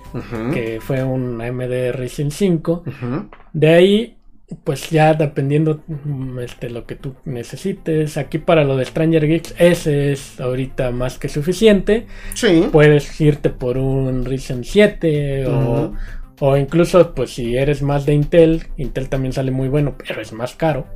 que 0.53 0.79
fue 0.81 1.03
un 1.03 1.41
AMD 1.41 1.91
Ryzen 1.93 2.31
5. 2.31 2.83
Ujú. 2.85 3.29
De 3.53 3.67
ahí 3.73 4.17
pues 4.63 4.89
ya 4.89 5.13
dependiendo 5.13 5.81
mm, 5.87 6.39
este, 6.39 6.69
lo 6.69 6.85
que 6.85 6.95
tú 6.95 7.15
necesites. 7.25 8.17
Aquí 8.17 8.39
para 8.39 8.63
lo 8.63 8.77
de 8.77 8.85
Stranger 8.85 9.27
Geeks, 9.27 9.55
ese 9.57 10.11
es 10.11 10.39
ahorita 10.39 10.91
más 10.91 11.17
que 11.17 11.29
suficiente. 11.29 12.07
Sí. 12.33 12.67
Puedes 12.71 13.19
irte 13.21 13.49
por 13.49 13.77
un 13.77 14.25
Ryzen 14.25 14.63
7 14.63 15.45
o, 16.41 16.55
incluso 16.55 17.13
pues 17.13 17.31
si 17.31 17.57
eres 17.57 17.81
más 17.81 18.05
de 18.05 18.13
Intel, 18.13 18.63
Intel 18.77 19.09
también 19.09 19.33
sale 19.33 19.51
muy 19.51 19.67
bueno, 19.67 19.95
pero 19.97 20.21
es 20.21 20.31
más 20.31 20.55
caro. 20.55 20.87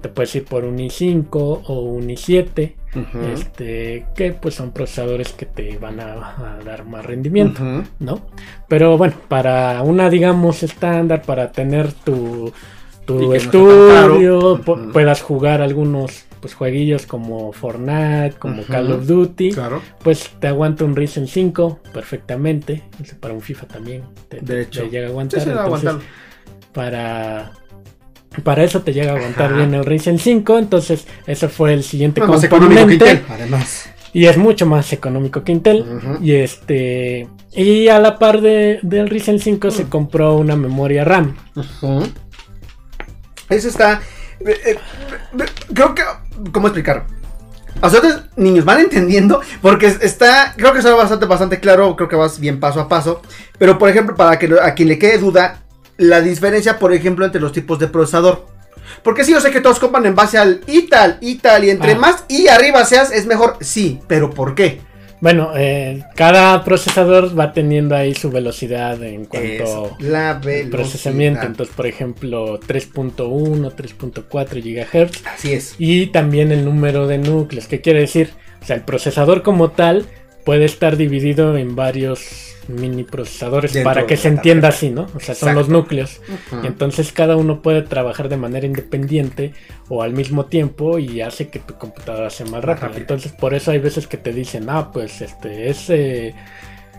Te 0.00 0.08
puedes 0.08 0.34
ir 0.36 0.44
por 0.44 0.64
un 0.64 0.78
i5 0.78 1.26
o 1.32 1.80
un 1.80 2.06
i7, 2.06 2.74
ujú, 2.94 3.18
este, 3.34 4.06
que 4.14 4.32
pues 4.34 4.54
son 4.54 4.70
procesadores 4.70 5.32
que 5.32 5.46
te 5.46 5.78
van 5.78 5.98
a, 5.98 6.58
a 6.58 6.58
dar 6.64 6.84
más 6.84 7.04
rendimiento. 7.04 7.60
¿no? 7.98 8.20
Pero 8.68 8.96
bueno, 8.96 9.14
para 9.26 9.82
una, 9.82 10.08
digamos, 10.10 10.62
estándar, 10.62 11.22
para 11.22 11.50
tener 11.50 11.92
tu, 11.92 12.52
tu 13.04 13.20
no 13.28 13.34
estudio, 13.34 14.60
puedas 14.92 15.20
jugar 15.22 15.60
algunos 15.62 16.24
pues 16.40 16.54
jueguillos 16.54 17.06
como 17.06 17.52
Fortnite, 17.54 18.34
como. 18.38 18.62
Call 18.64 18.92
of 18.92 19.06
Duty, 19.06 19.52
Claro. 19.52 19.80
pues 20.02 20.30
te 20.40 20.46
aguanta 20.48 20.84
un 20.84 20.94
Ryzen 20.94 21.26
5 21.26 21.80
perfectamente, 21.92 22.82
para 23.20 23.32
un 23.32 23.40
FIFA 23.40 23.66
también 23.66 24.02
te, 24.28 24.40
De 24.40 24.62
hecho. 24.62 24.82
te 24.82 24.90
llega 24.90 25.06
a 25.06 25.10
aguantar. 25.10 25.40
sí, 25.40 25.48
entonces, 25.48 25.66
aguantar. 25.88 26.06
para 26.72 27.52
para 28.42 28.64
eso 28.64 28.82
te 28.82 28.92
llega 28.92 29.12
a 29.12 29.16
aguantar 29.16 29.46
Ajá. 29.46 29.56
bien 29.56 29.74
el 29.74 29.84
Ryzen 29.86 30.18
5, 30.18 30.58
entonces 30.58 31.06
eso 31.26 31.48
fue 31.48 31.72
el 31.72 31.82
siguiente 31.84 32.20
No, 32.20 32.26
más 32.26 32.42
económico 32.44 32.74
que 32.74 32.80
componente. 32.98 33.10
Intel, 33.22 33.34
además. 33.34 33.90
Y 34.12 34.26
es 34.26 34.36
mucho 34.36 34.66
más 34.66 34.92
económico 34.92 35.42
que 35.44 35.50
Intel. 35.52 35.84
Y 36.20 36.32
este. 36.34 37.28
Y 37.52 37.88
a 37.88 37.98
la 37.98 38.18
par 38.18 38.40
de, 38.42 38.78
del 38.82 39.08
Ryzen 39.08 39.38
5 39.40 39.70
se 39.72 39.84
Mm. 39.84 39.88
compró 39.88 40.36
una 40.36 40.54
memoria 40.56 41.04
RAM. 41.04 41.36
Ujú. 41.56 42.02
Eso 43.54 43.68
está. 43.68 44.00
eh, 44.40 44.60
eh, 44.66 44.78
eh, 45.38 45.44
creo 45.74 45.94
que. 45.94 46.02
¿Cómo 46.52 46.66
explicar? 46.68 47.06
A 47.80 47.86
ustedes, 47.88 48.16
niños, 48.36 48.64
van 48.64 48.80
entendiendo. 48.80 49.40
Porque 49.62 49.86
es- 49.86 50.00
está. 50.02 50.54
Creo 50.56 50.72
que 50.72 50.78
está 50.78 50.94
bastante, 50.94 51.26
bastante 51.26 51.60
claro. 51.60 51.96
Creo 51.96 52.08
que 52.08 52.16
vas 52.16 52.38
bien 52.40 52.60
paso 52.60 52.80
a 52.80 52.88
paso. 52.88 53.20
Pero, 53.58 53.78
por 53.78 53.88
ejemplo, 53.90 54.14
para 54.16 54.38
que 54.38 54.54
a 54.60 54.74
quien 54.74 54.88
le 54.88 54.98
quede 54.98 55.18
duda. 55.18 55.60
La 55.96 56.20
diferencia, 56.20 56.78
por 56.80 56.92
ejemplo, 56.92 57.24
entre 57.24 57.40
los 57.40 57.52
tipos 57.52 57.78
de 57.78 57.86
procesador. 57.86 58.46
Porque 59.04 59.24
sí, 59.24 59.30
yo 59.32 59.40
sé 59.40 59.50
que 59.52 59.60
todos 59.60 59.78
compran 59.78 60.04
en 60.06 60.14
base 60.16 60.38
al 60.38 60.60
y 60.66 60.82
tal, 60.88 61.18
y 61.20 61.36
tal. 61.36 61.64
Y 61.64 61.70
entre 61.70 61.92
Ah. 61.92 61.98
más 61.98 62.24
y 62.28 62.48
arriba 62.48 62.84
seas, 62.84 63.12
es 63.12 63.26
mejor. 63.26 63.56
Sí, 63.60 64.00
pero 64.08 64.30
¿por 64.30 64.54
qué? 64.56 64.80
Bueno, 65.20 65.52
eh, 65.56 66.02
cada 66.14 66.64
procesador 66.64 67.38
va 67.38 67.52
teniendo 67.52 67.94
ahí 67.96 68.14
su 68.14 68.30
velocidad 68.30 69.02
en 69.02 69.24
cuanto 69.24 69.96
la 69.98 70.34
velocidad. 70.34 70.70
procesamiento. 70.70 71.42
Entonces, 71.46 71.74
por 71.74 71.86
ejemplo, 71.86 72.60
3.1, 72.60 73.74
3.4 73.74 74.62
GHz. 74.62 75.26
Así 75.26 75.52
es. 75.52 75.74
Y 75.78 76.06
también 76.08 76.52
el 76.52 76.64
número 76.64 77.06
de 77.06 77.18
núcleos. 77.18 77.66
¿Qué 77.66 77.80
quiere 77.80 78.00
decir? 78.00 78.30
O 78.60 78.66
sea, 78.66 78.76
el 78.76 78.82
procesador 78.82 79.42
como 79.42 79.70
tal 79.70 80.06
puede 80.44 80.64
estar 80.64 80.96
dividido 80.96 81.56
en 81.56 81.74
varios 81.74 82.54
mini 82.68 83.04
procesadores 83.04 83.72
Dentro 83.72 83.90
para 83.90 84.06
que 84.06 84.16
se 84.16 84.28
entienda 84.28 84.68
así, 84.68 84.90
¿no? 84.90 85.02
O 85.14 85.20
sea, 85.20 85.34
son 85.34 85.50
Exacto. 85.50 85.60
los 85.60 85.68
núcleos. 85.68 86.20
Entonces 86.62 87.12
cada 87.12 87.36
uno 87.36 87.62
puede 87.62 87.82
trabajar 87.82 88.28
de 88.28 88.36
manera 88.36 88.66
independiente 88.66 89.52
o 89.88 90.02
al 90.02 90.12
mismo 90.12 90.46
tiempo 90.46 90.98
y 90.98 91.20
hace 91.20 91.48
que 91.48 91.58
tu 91.58 91.74
computadora 91.74 92.30
sea 92.30 92.46
más 92.46 92.64
rápida. 92.64 92.86
rápida. 92.88 93.00
Entonces 93.00 93.32
por 93.32 93.54
eso 93.54 93.70
hay 93.70 93.78
veces 93.78 94.06
que 94.06 94.16
te 94.16 94.32
dicen, 94.32 94.66
ah, 94.68 94.90
pues 94.92 95.20
este 95.20 95.68
es 95.68 95.90
eh, 95.90 96.34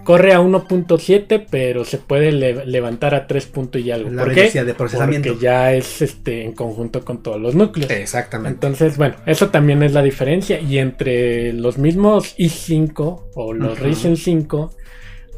corre 0.05 0.31
a 0.33 0.39
1.7 0.39 1.45
pero 1.49 1.83
se 1.83 1.97
puede 1.97 2.31
le- 2.31 2.65
levantar 2.65 3.13
a 3.15 3.27
3 3.27 3.45
punto 3.47 3.77
y 3.77 3.91
algo. 3.91 4.09
La 4.09 4.23
¿Por 4.23 4.33
qué? 4.33 4.49
de 4.63 4.73
procesamiento. 4.73 5.29
Porque 5.29 5.43
ya 5.43 5.73
es 5.73 6.01
este 6.01 6.45
en 6.45 6.53
conjunto 6.53 7.03
con 7.03 7.21
todos 7.21 7.41
los 7.41 7.55
núcleos. 7.55 7.91
Exactamente. 7.91 8.53
Entonces, 8.55 8.95
bueno, 8.97 9.15
eso 9.25 9.49
también 9.49 9.83
es 9.83 9.91
la 9.91 10.01
diferencia. 10.01 10.61
Y 10.61 10.77
entre 10.77 11.51
los 11.51 11.77
mismos 11.77 12.35
i5 12.37 13.23
o 13.35 13.51
los 13.53 13.73
Ujú. 13.73 13.83
Ryzen 13.83 14.15
5 14.15 14.71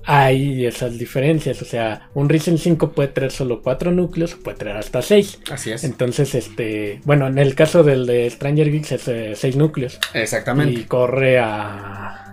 hay 0.09 0.65
esas 0.65 0.97
diferencias. 0.97 1.61
O 1.61 1.65
sea, 1.65 2.09
un 2.13 2.29
Ryzen 2.29 2.57
5 2.57 2.91
puede 2.93 3.09
traer 3.09 3.31
solo 3.31 3.61
4 3.61 3.91
núcleos, 3.91 4.35
puede 4.35 4.57
traer 4.57 4.77
hasta 4.77 5.01
6. 5.01 5.39
Así 5.51 5.71
es. 5.71 5.83
Entonces, 5.83 6.33
este, 6.35 7.01
bueno, 7.03 7.27
en 7.27 7.37
el 7.37 7.55
caso 7.55 7.83
del 7.83 8.05
de 8.05 8.29
Stranger 8.29 8.71
Geeks 8.71 8.91
es 8.93 9.39
6 9.39 9.55
núcleos. 9.57 9.99
Exactamente. 10.13 10.79
Y 10.79 10.83
corre 10.85 11.39
a, 11.39 12.26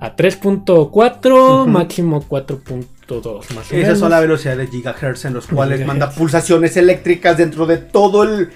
a 0.00 0.16
3.4, 0.16 1.60
Ujú. 1.60 1.66
máximo 1.68 2.22
4.2 2.26 2.86
más 3.08 3.48
o 3.48 3.54
menos. 3.54 3.72
Esas 3.72 3.98
son 3.98 4.10
la 4.10 4.20
velocidad 4.20 4.56
de 4.56 4.66
gigahertz 4.66 5.24
en 5.26 5.34
los 5.34 5.46
cuales 5.46 5.84
manda 5.86 6.10
pulsaciones 6.10 6.76
eléctricas 6.76 7.36
dentro 7.36 7.66
de 7.66 7.76
todo 7.78 8.22
el... 8.22 8.50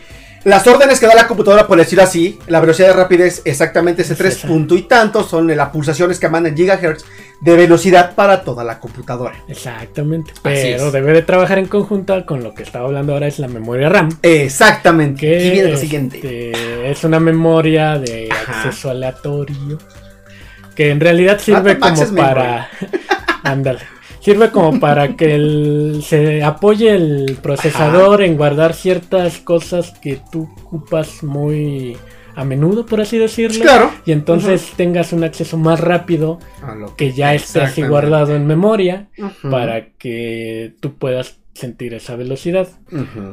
Las 0.45 0.67
órdenes 0.67 1.01
que 1.01 1.07
da 1.07 1.15
la 1.15 1.27
computadora, 1.27 1.67
por 1.67 1.79
decir 1.79 1.99
así, 2.03 2.39
la 2.49 2.61
velocidad 2.61 2.89
de 2.89 2.93
rapidez 2.93 3.41
exactamente 3.47 4.03
ese 4.03 4.13
Es 4.13 4.19
3 4.19 4.37
esa. 4.37 4.49
punto 4.49 4.75
y 4.75 4.83
tanto 4.83 5.23
son 5.25 5.47
las 5.57 5.71
pulsaciones 5.71 6.19
que 6.21 6.29
mandan 6.29 6.55
gigahertz 6.55 7.03
de 7.41 7.57
velocidad 7.57 8.15
para 8.15 8.43
toda 8.43 8.63
la 8.63 8.79
computadora. 8.79 9.35
Exactamente. 9.49 10.33
Pero 10.43 10.91
debe 10.91 11.15
de 11.15 11.23
trabajar 11.23 11.59
en 11.59 11.67
conjunto 11.67 12.27
con 12.27 12.43
lo 12.45 12.53
que 12.53 12.63
estaba 12.63 12.85
hablando 12.87 13.15
ahora, 13.15 13.27
es 13.27 13.39
la 13.39 13.49
memoria 13.49 13.89
RAM. 13.89 14.11
Exactamente. 14.23 15.21
Que 15.23 15.47
y 15.47 15.51
viene 15.51 15.69
lo 15.69 15.75
este, 15.77 15.87
siguiente. 15.87 16.91
es 16.91 17.05
una 17.05 17.21
memoria 17.21 17.99
de 17.99 18.29
Ajá. 18.31 18.65
acceso 18.65 18.91
aleatorio. 18.91 19.79
Que 20.75 20.90
en 20.90 21.00
realidad 21.00 21.38
sirve 21.38 21.75
Random 21.75 21.88
access 21.88 22.09
como 22.09 22.21
para. 22.21 22.69
Ándale. 23.43 23.81
Sirve 24.21 24.50
como 24.50 24.81
para 24.81 25.16
que 25.16 25.35
el- 25.35 26.02
se 26.02 26.43
apoye 26.43 26.95
el 26.95 27.38
procesador 27.43 28.23
en 28.23 28.37
guardar 28.37 28.73
ciertas 28.73 29.38
cosas 29.38 29.93
que 30.00 30.19
tú 30.33 30.49
ocupas 30.64 31.23
muy 31.23 31.97
a 32.35 32.45
menudo, 32.45 32.87
por 32.87 33.00
así 33.02 33.19
decirlo. 33.19 33.62
Claro. 33.62 33.93
Y 34.07 34.12
entonces 34.12 34.73
tengas 34.76 35.12
un 35.12 35.25
acceso 35.25 35.57
más 35.57 35.78
rápido 35.78 36.38
A 36.66 36.75
lo 36.75 36.97
que 36.97 37.12
ya 37.12 37.35
esté 37.35 37.61
así 37.61 37.83
guardado 37.83 38.35
en 38.35 38.47
memoria 38.47 39.09
para 39.50 39.90
que 39.99 40.75
tú 40.81 40.95
puedas 40.95 41.37
sentir 41.54 41.94
esa 41.94 42.16
velocidad. 42.16 42.68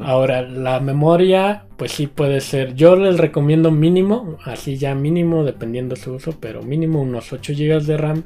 Ahora, 0.02 0.42
la 0.42 0.80
memoria, 0.80 1.64
pues 1.76 1.92
sí 1.92 2.06
puede 2.06 2.40
ser. 2.40 2.74
Yo 2.74 2.96
les 2.96 3.18
recomiendo 3.18 3.70
mínimo, 3.70 4.38
así 4.44 4.78
ya 4.78 4.94
mínimo, 4.94 5.44
dependiendo 5.44 5.96
su 5.96 6.14
uso, 6.14 6.36
pero 6.40 6.62
mínimo 6.62 7.02
unos 7.02 7.32
8 7.32 7.52
GB 7.52 7.82
de 7.82 7.96
RAM. 7.96 8.24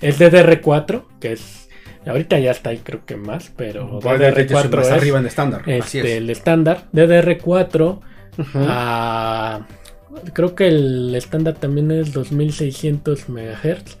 Es 0.00 0.18
DDR4, 0.20 1.04
que 1.20 1.32
es. 1.32 1.68
Ahorita 2.06 2.38
ya 2.38 2.50
está 2.52 2.70
ahí, 2.70 2.78
creo 2.78 3.04
que 3.04 3.16
más, 3.16 3.52
pero 3.56 3.98
Puede 4.00 4.30
de 4.32 4.42
hecho, 4.42 4.54
DDR4 4.58 4.76
más 4.76 4.86
es 4.86 4.92
arriba 4.92 5.18
en 5.18 5.26
estándar. 5.26 5.60
Así 5.62 5.98
este, 5.98 6.00
es. 6.12 6.16
el 6.18 6.30
estándar. 6.30 6.84
DDR4 6.92 8.00
Ujú. 8.38 8.58
a. 8.68 9.66
Creo 10.32 10.54
que 10.54 10.66
el 10.68 11.14
estándar 11.14 11.54
también 11.54 11.90
es 11.90 12.12
2600 12.12 13.28
MHz, 13.28 13.98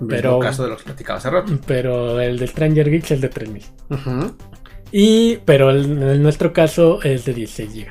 Mismo 0.00 0.08
pero- 0.08 0.38
caso 0.38 0.64
de 0.64 0.70
lo 0.70 0.76
que 0.76 0.84
platicaba 0.84 1.18
hace 1.18 1.30
rato. 1.30 1.52
pero 1.66 2.20
el 2.20 2.38
de 2.38 2.46
Stranger 2.46 2.90
Geeks 2.90 3.10
es 3.12 3.20
de 3.20 3.28
3000. 3.28 3.62
Ujú. 3.90 4.36
Y, 4.92 5.38
pero 5.44 5.70
en 5.70 6.22
nuestro 6.22 6.52
caso 6.52 7.02
es 7.02 7.24
de 7.24 7.32
16 7.34 7.74
GB. 7.74 7.86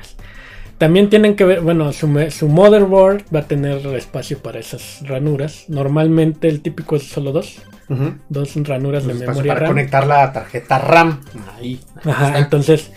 También 0.78 1.10
tienen 1.10 1.36
que 1.36 1.44
ver, 1.44 1.60
bueno, 1.60 1.92
su, 1.92 2.08
su 2.30 2.48
motherboard 2.48 3.24
va 3.34 3.40
a 3.40 3.46
tener 3.46 3.86
espacio 3.94 4.38
para 4.38 4.58
esas 4.58 5.00
ranuras. 5.06 5.66
Normalmente 5.68 6.48
el 6.48 6.60
típico 6.60 6.96
es 6.96 7.04
solo 7.04 7.30
dos, 7.30 7.62
dos 8.28 8.54
ranuras 8.66 9.04
de 9.06 9.12
Espacio 9.12 9.32
memoria 9.32 9.54
para 9.54 9.60
RAM. 9.60 9.70
conectar 9.70 10.06
la 10.06 10.32
tarjeta 10.32 10.78
RAM. 10.78 11.20
Ahí. 11.56 11.80
Ajá, 12.04 12.38
entonces, 12.38 12.90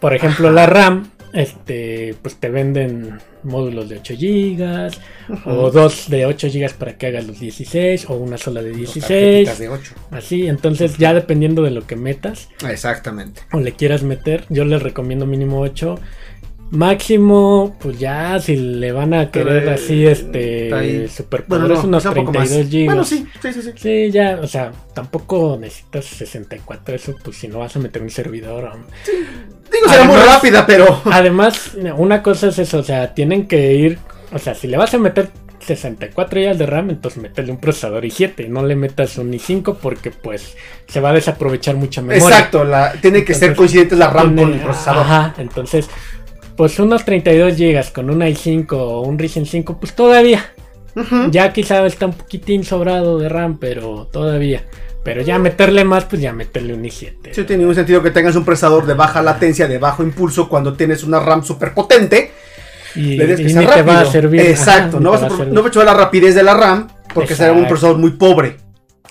por 0.00 0.14
ejemplo, 0.14 0.50
la 0.50 0.66
RAM, 0.66 1.10
este, 1.36 2.14
pues 2.22 2.36
te 2.36 2.48
venden 2.48 3.18
módulos 3.42 3.88
de 3.88 3.98
8 3.98 4.14
GB 4.18 4.90
o 5.44 5.70
dos 5.70 6.08
de 6.08 6.26
8 6.26 6.48
GB 6.52 6.74
para 6.74 6.96
que 6.96 7.06
hagas 7.06 7.26
los 7.26 7.38
16 7.38 8.08
o 8.10 8.14
una 8.14 8.38
sola 8.38 8.62
de 8.62 8.70
Dos 8.70 8.78
16. 8.94 9.04
tarjetitas 9.04 9.58
de 9.58 9.68
8. 9.68 9.94
Así, 10.10 10.46
entonces 10.48 10.96
ya 10.98 11.14
dependiendo 11.14 11.62
de 11.62 11.70
lo 11.70 11.86
que 11.86 11.94
metas, 11.96 12.48
Exactamente. 12.68 13.42
o 13.52 13.60
le 13.60 13.72
quieras 13.72 14.02
meter, 14.02 14.44
yo 14.48 14.64
les 14.64 14.82
recomiendo 14.82 15.26
mínimo 15.26 15.60
8. 15.60 15.98
Máximo, 16.68 17.76
pues 17.80 17.96
ya, 18.00 18.40
si 18.40 18.56
le 18.56 18.90
van 18.90 19.14
a 19.14 19.30
querer 19.30 19.60
Pero, 19.62 19.70
así, 19.70 20.04
este, 20.04 20.64
está 20.64 20.78
ahí. 20.78 21.06
super 21.06 21.44
Bueno, 21.46 21.68
no, 21.68 21.80
unos 21.80 22.02
quizá 22.02 22.08
un 22.10 22.16
poco 22.16 22.32
más. 22.32 22.48
32 22.48 22.70
GB. 22.72 22.84
Bueno, 22.86 23.04
sí, 23.04 23.24
sí, 23.40 23.52
sí, 23.52 23.62
sí. 23.62 23.70
Sí, 23.76 24.10
ya, 24.10 24.40
o 24.42 24.48
sea, 24.48 24.72
tampoco 24.92 25.56
necesitas 25.60 26.06
64, 26.06 26.96
eso, 26.96 27.14
pues 27.22 27.36
si 27.36 27.46
no 27.46 27.60
vas 27.60 27.76
a 27.76 27.78
meter 27.78 28.02
un 28.02 28.10
servidor. 28.10 28.68
Digo, 29.72 29.88
será 29.88 30.04
muy 30.04 30.16
rápida, 30.16 30.66
pero. 30.66 31.02
Además, 31.04 31.72
una 31.96 32.22
cosa 32.22 32.48
es 32.48 32.58
eso, 32.58 32.78
o 32.78 32.82
sea, 32.82 33.14
tienen 33.14 33.46
que 33.46 33.74
ir, 33.74 33.98
o 34.32 34.38
sea, 34.38 34.54
si 34.54 34.66
le 34.66 34.76
vas 34.76 34.94
a 34.94 34.98
meter 34.98 35.30
64 35.66 36.40
GB 36.40 36.56
de 36.56 36.66
RAM, 36.66 36.90
entonces 36.90 37.22
métele 37.22 37.50
un 37.50 37.58
procesador 37.58 38.04
i7, 38.04 38.48
no 38.48 38.64
le 38.64 38.76
metas 38.76 39.18
un 39.18 39.32
i5 39.32 39.76
porque 39.80 40.10
pues 40.10 40.56
se 40.86 41.00
va 41.00 41.10
a 41.10 41.12
desaprovechar 41.12 41.76
mucha 41.76 42.00
memoria. 42.00 42.24
Exacto, 42.24 42.64
la, 42.64 42.92
tiene 42.92 43.24
que 43.24 43.34
ser 43.34 43.54
coincidente 43.54 43.96
la 43.96 44.10
RAM 44.10 44.36
con 44.36 44.52
el 44.52 44.60
procesador. 44.60 45.02
Ajá, 45.02 45.34
entonces, 45.38 45.88
pues 46.56 46.78
unos 46.78 47.04
32 47.04 47.56
GB 47.56 47.92
con 47.92 48.10
un 48.10 48.20
i5 48.20 48.72
o 48.72 49.00
un 49.00 49.18
Ryzen 49.18 49.46
5, 49.46 49.78
pues 49.78 49.94
todavía. 49.94 50.52
Ya 51.30 51.52
quizá 51.52 51.84
está 51.84 52.06
un 52.06 52.14
poquitín 52.14 52.64
sobrado 52.64 53.18
de 53.18 53.28
RAM, 53.28 53.58
pero 53.58 54.08
todavía. 54.10 54.64
Pero 55.06 55.22
ya 55.22 55.38
meterle 55.38 55.84
más, 55.84 56.04
pues 56.04 56.20
ya 56.20 56.32
meterle 56.32 56.74
un 56.74 56.82
i7. 56.82 57.30
Sí, 57.32 57.44
tiene 57.44 57.58
ningún 57.58 57.76
sentido 57.76 58.02
que 58.02 58.10
tengas 58.10 58.34
un 58.34 58.44
procesador 58.44 58.84
de 58.86 58.94
baja 58.94 59.22
latencia, 59.22 59.68
de 59.68 59.78
bajo 59.78 60.02
impulso, 60.02 60.48
cuando 60.48 60.74
tienes 60.74 61.04
una 61.04 61.20
RAM 61.20 61.44
súper 61.44 61.72
potente. 61.72 62.32
Y, 62.96 63.16
Le 63.16 63.26
des 63.28 63.36
que 63.38 63.46
y 63.46 63.50
sea 63.50 63.60
ni 63.60 63.66
te 63.68 63.82
va 63.82 64.00
a 64.00 64.04
servir. 64.04 64.40
Exacto, 64.40 64.96
Ajá, 64.96 65.00
no 65.04 65.10
vas 65.12 65.20
a 65.20 65.22
va 65.24 65.28
pro- 65.28 65.36
servir. 65.38 65.54
no 65.54 65.60
aprovechar 65.60 65.84
la 65.84 65.94
rapidez 65.94 66.34
de 66.34 66.42
la 66.42 66.54
RAM, 66.54 66.88
porque 67.14 67.36
será 67.36 67.52
un 67.52 67.68
procesador 67.68 67.98
muy 67.98 68.10
pobre. 68.10 68.56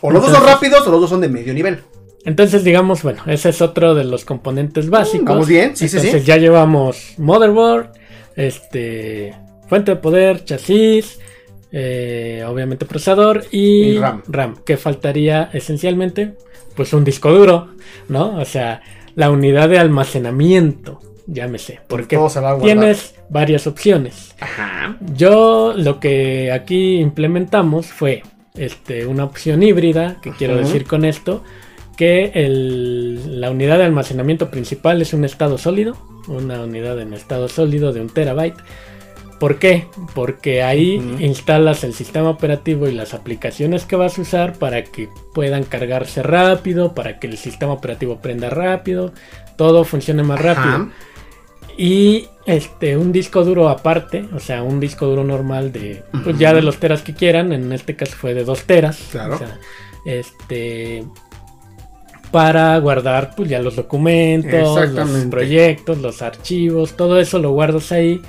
O 0.02 0.12
los 0.12 0.22
dos 0.22 0.32
son 0.34 0.46
rápidos 0.46 0.86
o 0.86 0.92
los 0.92 1.00
dos 1.02 1.10
son 1.10 1.22
de 1.22 1.30
medio 1.30 1.54
nivel. 1.54 1.80
Entonces, 2.25 2.64
digamos, 2.66 3.02
bueno, 3.02 3.22
ese 3.28 3.50
es 3.50 3.62
otro 3.62 3.96
de 3.96 4.04
los 4.04 4.25
componentes 4.25 4.90
básicos. 4.90 5.28
vamos 5.30 5.48
bien, 5.48 5.78
sí, 5.78 5.88
sí, 5.88 5.96
Entonces 5.98 6.22
sí. 6.24 6.28
ya 6.28 6.36
llevamos 6.38 7.14
motherboard, 7.18 7.92
este, 8.36 9.34
fuente 9.70 9.92
de 9.92 9.98
poder, 9.98 10.44
chasis, 10.44 11.20
eh, 11.77 12.41
obviamente 12.48 12.86
procesador 12.86 13.44
y, 13.51 13.82
Y 13.96 14.00
RAM. 14.00 14.22
RAM. 14.29 14.55
Que 14.65 14.77
faltaría 14.77 15.50
esencialmente, 15.51 16.36
pues 16.74 16.94
un 16.94 17.03
disco 17.03 17.34
duro, 17.34 17.67
¿no? 18.08 18.38
O 18.39 18.46
sea, 18.46 18.82
la 19.15 19.29
unidad 19.29 19.67
de 19.67 19.77
almacenamiento, 19.77 21.01
llámese, 21.27 21.82
porque 21.88 22.15
tienes 22.62 23.15
varias 23.29 23.67
opciones. 23.67 24.34
Ajá. 24.39 24.98
Yo 25.15 25.74
lo 25.75 26.00
que 26.00 26.51
aquí 26.53 26.96
implementamos 27.00 27.88
fue 27.88 28.24
este, 28.55 29.05
una 29.05 29.25
opción 29.25 29.62
híbrida, 29.62 30.17
que 30.22 30.32
quiero 30.32 30.55
decir 30.55 30.86
con 30.86 31.03
esto, 31.03 31.44
que 31.98 32.32
el- 32.36 33.41
la 33.41 33.51
unidad 33.51 33.79
de 33.79 33.84
almacenamiento 33.84 34.50
principal 34.50 35.01
es 35.01 35.13
un 35.13 35.25
estado 35.25 35.58
sólido, 35.58 35.98
una 36.29 36.62
unidad 36.62 37.00
en 37.01 37.13
estado 37.13 37.50
sólido 37.50 37.91
de 37.91 38.00
un 38.00 38.10
terabyte. 38.10 38.55
¿Por 39.46 39.60
qué? 39.60 39.86
Porque 40.16 40.64
ahí 40.64 40.96
instalas 41.20 41.84
el 41.84 41.94
sistema 41.94 42.32
operativo 42.32 42.88
y 42.88 42.96
las 42.96 43.14
aplicaciones 43.14 43.86
que 43.86 43.96
vas 43.96 44.18
a 44.18 44.24
usar 44.24 44.54
para 44.54 44.84
que 44.86 45.08
puedan 45.36 45.66
cargarse 45.66 46.24
rápido, 46.24 46.96
para 46.96 47.20
que 47.20 47.28
el 47.28 47.38
sistema 47.38 47.74
operativo 47.74 48.18
prenda 48.18 48.50
rápido, 48.50 49.14
todo 49.56 49.84
funcione 49.84 50.24
más 50.24 50.42
rápido. 50.42 50.90
Y 51.78 52.28
este, 52.48 52.98
un 52.98 53.12
disco 53.12 53.44
duro 53.44 53.70
aparte, 53.70 54.28
o 54.34 54.40
sea, 54.40 54.64
un 54.64 54.80
disco 54.80 55.06
duro 55.06 55.24
normal 55.24 55.72
de, 55.72 56.04
pues 56.24 56.40
ya 56.40 56.52
de 56.52 56.64
los 56.64 56.78
teras 56.78 57.04
que 57.04 57.14
quieran, 57.14 57.54
en 57.54 57.72
este 57.72 57.96
caso 57.96 58.16
fue 58.16 58.34
de 58.34 58.46
2 58.46 58.64
teras. 58.64 58.98
Claro. 59.12 59.36
o 59.36 59.38
sea, 59.38 59.60
este, 60.08 61.06
para 62.32 62.75
guardar 62.80 63.36
pues 63.36 63.48
ya 63.48 63.60
los 63.60 63.75
documentos, 63.75 64.90
los 64.90 65.10
proyectos, 65.25 66.00
los 66.00 66.24
archivos, 66.24 66.98
todo 66.98 67.20
eso 67.20 67.38
lo 67.38 67.52
guardas 67.52 67.92
ahí. 67.92 68.24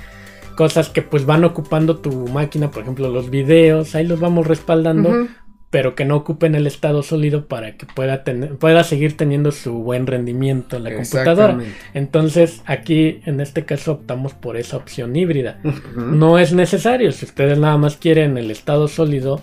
Cosas 0.57 0.89
que 0.89 1.01
pues 1.03 1.25
van 1.25 1.45
ocupando 1.45 1.97
tu 1.97 2.11
máquina, 2.27 2.71
por 2.71 2.81
ejemplo 2.81 3.09
los 3.09 3.29
videos, 3.29 3.95
ahí 3.95 4.05
los 4.05 4.19
vamos 4.19 4.45
respaldando, 4.47 5.27
pero 5.69 5.93
que 5.95 6.03
no 6.03 6.15
ocupen 6.15 6.55
el 6.55 6.65
estado 6.65 7.03
sólido 7.03 7.47
para 7.47 7.77
que 7.77 7.85
pueda 7.85 8.23
tener, 8.23 8.57
pueda 8.57 8.83
seguir 8.83 9.15
teniendo 9.15 9.51
su 9.51 9.73
buen 9.83 10.07
rendimiento 10.07 10.77
en 10.77 10.83
la 10.85 10.95
computadora. 10.95 11.59
Entonces, 11.93 12.63
aquí 12.65 13.19
en 13.25 13.39
este 13.39 13.65
caso 13.65 13.91
optamos 13.93 14.33
por 14.33 14.57
esa 14.57 14.77
opción 14.77 15.15
híbrida. 15.15 15.59
No 15.95 16.39
es 16.39 16.53
necesario, 16.53 17.11
si 17.11 17.25
ustedes 17.25 17.59
nada 17.59 17.77
más 17.77 17.95
quieren 17.95 18.37
el 18.37 18.49
estado 18.49 18.87
sólido, 18.87 19.41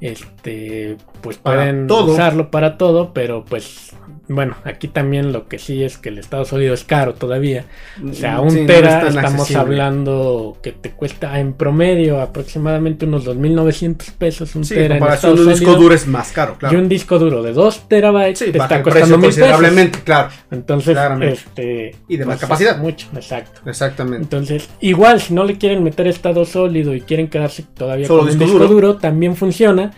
este, 0.00 0.96
pues 1.22 1.38
Para 1.38 1.58
pueden 1.58 1.86
todo. 1.86 2.12
usarlo 2.12 2.50
para 2.50 2.76
todo, 2.76 3.14
pero 3.14 3.44
pues 3.44 3.94
bueno, 4.28 4.56
aquí 4.64 4.88
también 4.88 5.32
lo 5.32 5.46
que 5.48 5.58
sí 5.58 5.84
es 5.84 5.98
que 5.98 6.08
el 6.08 6.18
estado 6.18 6.44
sólido 6.44 6.74
es 6.74 6.82
caro 6.84 7.14
todavía. 7.14 7.64
O 8.08 8.12
sea, 8.12 8.40
un 8.40 8.50
Sí, 8.50 8.66
tera 8.66 9.06
estamos 9.08 9.24
accesible. 9.40 9.60
hablando 9.60 10.58
que 10.62 10.72
te 10.72 10.90
cuesta 10.90 11.38
en 11.38 11.52
promedio 11.52 12.20
aproximadamente 12.20 13.04
unos 13.06 13.24
2.900 13.26 14.12
pesos 14.18 14.54
un 14.56 14.64
Sí, 14.64 14.74
tera 14.74 14.94
en 14.96 15.00
comparación 15.00 15.32
un 15.38 15.48
disco 15.48 15.64
sólido. 15.66 15.76
duro 15.82 15.94
es 15.94 16.06
más 16.06 16.32
caro, 16.32 16.56
claro. 16.58 16.74
Y 16.76 16.80
un 16.80 16.88
disco 16.88 17.18
duro 17.18 17.42
de 17.42 17.52
2 17.52 17.88
terabytes 17.88 18.38
Sí, 18.40 18.50
te 18.52 18.58
está 18.58 18.82
costando 18.82 19.18
mil 19.18 19.26
pesos. 19.28 19.40
considerablemente, 19.40 20.00
claro. 20.00 20.28
Entonces, 20.50 20.92
Claramente. 20.94 21.34
este. 21.34 21.96
Y 22.08 22.16
de 22.16 22.24
más 22.24 22.34
pues, 22.36 22.40
capacidad. 22.42 22.78
Mucho, 22.78 23.06
exacto. 23.14 23.60
Exactamente. 23.68 24.22
Entonces, 24.24 24.68
igual, 24.80 25.20
si 25.20 25.34
no 25.34 25.44
le 25.44 25.56
quieren 25.58 25.84
meter 25.84 26.06
estado 26.08 26.44
sólido 26.44 26.94
y 26.94 27.00
quieren 27.02 27.28
quedarse 27.28 27.62
todavía 27.74 28.06
Solo 28.06 28.20
con 28.22 28.28
un 28.32 28.38
disco 28.38 28.44
disco 28.44 28.58
duro. 28.68 28.88
duro. 28.88 28.96
también 28.96 29.36
funciona. 29.36 29.92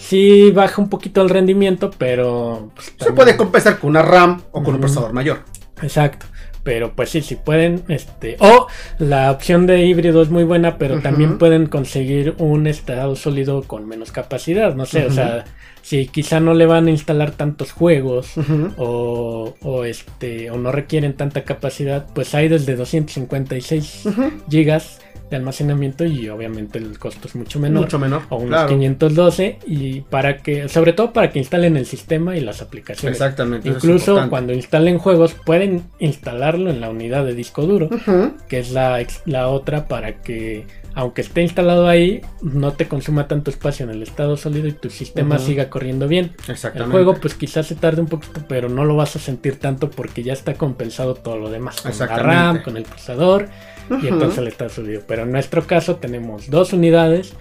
Sí 0.00 0.50
baja 0.50 0.80
un 0.80 0.88
poquito 0.88 1.20
el 1.22 1.28
rendimiento, 1.28 1.90
pero. 1.96 2.70
pues, 2.74 2.92
Se 2.98 3.12
puede 3.12 3.36
compensar 3.36 3.78
con 3.78 3.90
una 3.90 4.02
RAM 4.02 4.42
o 4.50 4.62
con 4.62 4.74
un 4.74 4.80
procesador 4.80 5.12
mayor. 5.12 5.40
Exacto. 5.82 6.26
Pero 6.62 6.92
pues 6.94 7.08
sí, 7.08 7.22
sí 7.22 7.36
pueden, 7.36 7.84
este, 7.88 8.36
o 8.38 8.66
la 8.98 9.30
opción 9.30 9.66
de 9.66 9.82
híbrido 9.86 10.20
es 10.20 10.28
muy 10.28 10.44
buena, 10.44 10.76
pero 10.76 11.00
también 11.00 11.38
pueden 11.38 11.64
conseguir 11.66 12.34
un 12.36 12.66
estado 12.66 13.16
sólido 13.16 13.62
con 13.62 13.88
menos 13.88 14.12
capacidad, 14.12 14.74
no 14.74 14.84
sé, 14.84 15.06
o 15.06 15.10
sea, 15.10 15.46
si 15.80 16.06
quizá 16.06 16.38
no 16.38 16.52
le 16.52 16.66
van 16.66 16.86
a 16.86 16.90
instalar 16.90 17.30
tantos 17.30 17.72
juegos 17.72 18.32
o, 18.76 19.54
o 19.62 19.84
este 19.84 20.50
o 20.50 20.58
no 20.58 20.70
requieren 20.70 21.14
tanta 21.14 21.44
capacidad, 21.44 22.06
pues 22.14 22.34
hay 22.34 22.48
desde 22.48 22.76
256 22.76 24.02
Ujú. 24.04 24.30
gigas 24.50 25.00
de 25.30 25.36
almacenamiento 25.36 26.04
y 26.04 26.28
obviamente 26.28 26.78
el 26.78 26.98
costo 26.98 27.28
es 27.28 27.36
mucho 27.36 27.60
menor. 27.60 27.82
Mucho 27.82 27.98
menor. 27.98 28.22
O 28.28 28.36
unos 28.36 28.48
claro. 28.48 28.68
512 28.68 29.58
y 29.66 30.00
para 30.02 30.38
que, 30.38 30.68
sobre 30.68 30.92
todo 30.92 31.12
para 31.12 31.30
que 31.30 31.38
instalen 31.38 31.76
el 31.76 31.86
sistema 31.86 32.36
y 32.36 32.40
las 32.40 32.60
aplicaciones. 32.60 33.18
Exactamente. 33.18 33.68
Incluso 33.68 34.28
cuando 34.28 34.52
instalen 34.52 34.98
juegos 34.98 35.34
pueden 35.34 35.84
instalarlo 36.00 36.70
en 36.70 36.80
la 36.80 36.90
unidad 36.90 37.24
de 37.24 37.34
disco 37.34 37.62
duro, 37.62 37.88
que 38.48 38.58
es 38.58 38.72
la, 38.72 39.04
la 39.24 39.48
otra 39.48 39.86
para 39.86 40.20
que 40.20 40.66
aunque 40.94 41.20
esté 41.20 41.42
instalado 41.42 41.86
ahí 41.86 42.20
no 42.42 42.72
te 42.72 42.88
consuma 42.88 43.28
tanto 43.28 43.50
espacio 43.50 43.84
en 43.84 43.90
el 43.90 44.02
estado 44.02 44.36
sólido 44.36 44.66
y 44.66 44.72
tu 44.72 44.90
sistema 44.90 45.38
siga 45.38 45.70
corriendo 45.70 46.08
bien. 46.08 46.32
El 46.46 46.50
Exactamente. 46.52 46.90
juego 46.90 47.14
pues 47.14 47.34
quizás 47.34 47.66
se 47.66 47.76
tarde 47.76 48.00
un 48.00 48.08
poquito, 48.08 48.42
pero 48.48 48.68
no 48.68 48.84
lo 48.84 48.96
vas 48.96 49.14
a 49.14 49.20
sentir 49.20 49.60
tanto 49.60 49.90
porque 49.90 50.24
ya 50.24 50.32
está 50.32 50.54
compensado 50.54 51.14
todo 51.14 51.38
lo 51.38 51.50
demás. 51.50 51.80
Con 51.80 51.92
la. 51.96 52.16
RAM, 52.18 52.62
con 52.62 52.76
el 52.76 52.82
procesador 52.82 53.48
y 54.02 54.06
entonces 54.06 54.38
el 54.38 54.48
estado 54.48 54.70
sólido. 54.70 55.02
Pero 55.06 55.22
en 55.22 55.32
nuestro 55.32 55.66
caso 55.66 55.96
tenemos 55.96 56.48
dos 56.50 56.72
unidades 56.72 57.32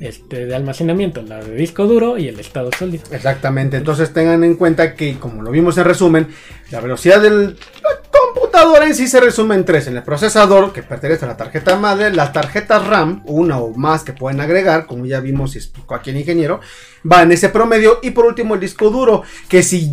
este, 0.00 0.46
de 0.46 0.54
almacenamiento, 0.54 1.22
la 1.22 1.42
de 1.42 1.54
disco 1.54 1.86
duro 1.86 2.18
y 2.18 2.28
el 2.28 2.40
estado 2.40 2.70
sólido. 2.76 3.04
Exactamente, 3.12 3.76
entonces 3.76 4.12
tengan 4.12 4.42
en 4.42 4.56
cuenta 4.56 4.94
que, 4.94 5.18
como 5.18 5.42
lo 5.42 5.50
vimos 5.50 5.78
en 5.78 5.84
resumen, 5.84 6.28
la 6.70 6.80
velocidad 6.80 7.22
del 7.22 7.56
la 7.82 8.02
computadora 8.10 8.86
en 8.86 8.94
sí 8.94 9.06
se 9.06 9.20
resume 9.20 9.54
en 9.54 9.64
tres: 9.64 9.86
en 9.86 9.96
el 9.96 10.02
procesador, 10.02 10.72
que 10.72 10.82
pertenece 10.82 11.24
a 11.24 11.28
la 11.28 11.36
tarjeta 11.36 11.78
madre, 11.78 12.12
las 12.12 12.32
tarjetas 12.32 12.84
RAM, 12.86 13.22
una 13.26 13.58
o 13.58 13.72
más 13.74 14.02
que 14.02 14.12
pueden 14.12 14.40
agregar, 14.40 14.86
como 14.86 15.06
ya 15.06 15.20
vimos 15.20 15.54
y 15.54 15.58
explicó 15.58 15.94
aquí 15.94 16.10
el 16.10 16.16
ingeniero, 16.16 16.60
va 17.10 17.22
en 17.22 17.30
ese 17.32 17.48
promedio, 17.48 18.00
y 18.02 18.10
por 18.10 18.26
último 18.26 18.54
el 18.54 18.60
disco 18.60 18.90
duro, 18.90 19.22
que 19.48 19.62
si 19.62 19.92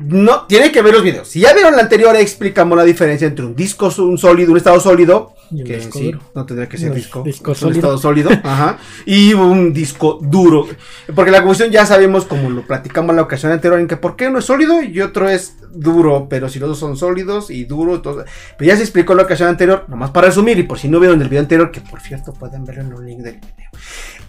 no, 0.00 0.46
tiene 0.46 0.72
que 0.72 0.82
ver 0.82 0.94
los 0.94 1.02
videos. 1.02 1.28
Si 1.28 1.40
ya 1.40 1.52
vieron 1.52 1.76
la 1.76 1.82
anterior, 1.82 2.16
explicamos 2.16 2.76
la 2.76 2.84
diferencia 2.84 3.26
entre 3.28 3.44
un 3.44 3.54
disco, 3.54 3.92
un 3.98 4.18
sólido, 4.18 4.50
un 4.52 4.56
estado 4.56 4.80
sólido, 4.80 5.34
Y 5.50 5.62
que 5.64 5.76
disco 5.76 5.98
sí 5.98 6.06
duro. 6.12 6.20
no 6.34 6.46
tendría 6.46 6.68
que 6.68 6.78
ser 6.78 6.88
No, 6.88 6.94
disco, 6.94 7.22
disco 7.22 7.52
es 7.52 7.58
un 7.62 7.68
sólido. 7.68 7.78
estado 7.80 7.98
sólido, 7.98 8.30
ajá, 8.44 8.78
y 9.04 9.34
un 9.34 9.72
disco 9.72 10.18
duro. 10.22 10.66
Porque 11.14 11.30
la 11.30 11.42
cuestión 11.42 11.70
ya 11.70 11.84
sabemos, 11.86 12.24
como 12.24 12.48
lo 12.50 12.66
platicamos 12.66 13.10
en 13.10 13.16
la 13.16 13.22
ocasión 13.22 13.52
anterior, 13.52 13.78
en 13.78 13.86
que 13.88 13.96
por 13.96 14.16
qué 14.16 14.28
uno 14.28 14.38
es 14.38 14.44
sólido 14.46 14.82
y 14.82 15.00
otro 15.00 15.28
es 15.28 15.56
duro, 15.72 16.26
pero 16.30 16.48
si 16.48 16.58
los 16.58 16.68
dos 16.70 16.78
son 16.78 16.96
sólidos 16.96 17.50
y 17.50 17.64
duros, 17.64 17.96
entonces, 17.96 18.24
pero 18.58 18.68
ya 18.68 18.76
se 18.76 18.82
explicó 18.82 19.12
en 19.12 19.18
la 19.18 19.24
ocasión 19.24 19.48
anterior, 19.48 19.84
nomás 19.88 20.10
para 20.10 20.28
resumir, 20.28 20.58
y 20.58 20.62
por 20.64 20.78
si 20.78 20.88
no 20.88 20.98
vieron 20.98 21.20
el 21.20 21.28
video 21.28 21.42
anterior, 21.42 21.70
que 21.70 21.80
por 21.80 22.00
cierto 22.00 22.32
pueden 22.32 22.64
verlo 22.64 22.82
en 22.82 22.94
un 22.94 23.06
link 23.06 23.18
del 23.20 23.34
video. 23.36 23.70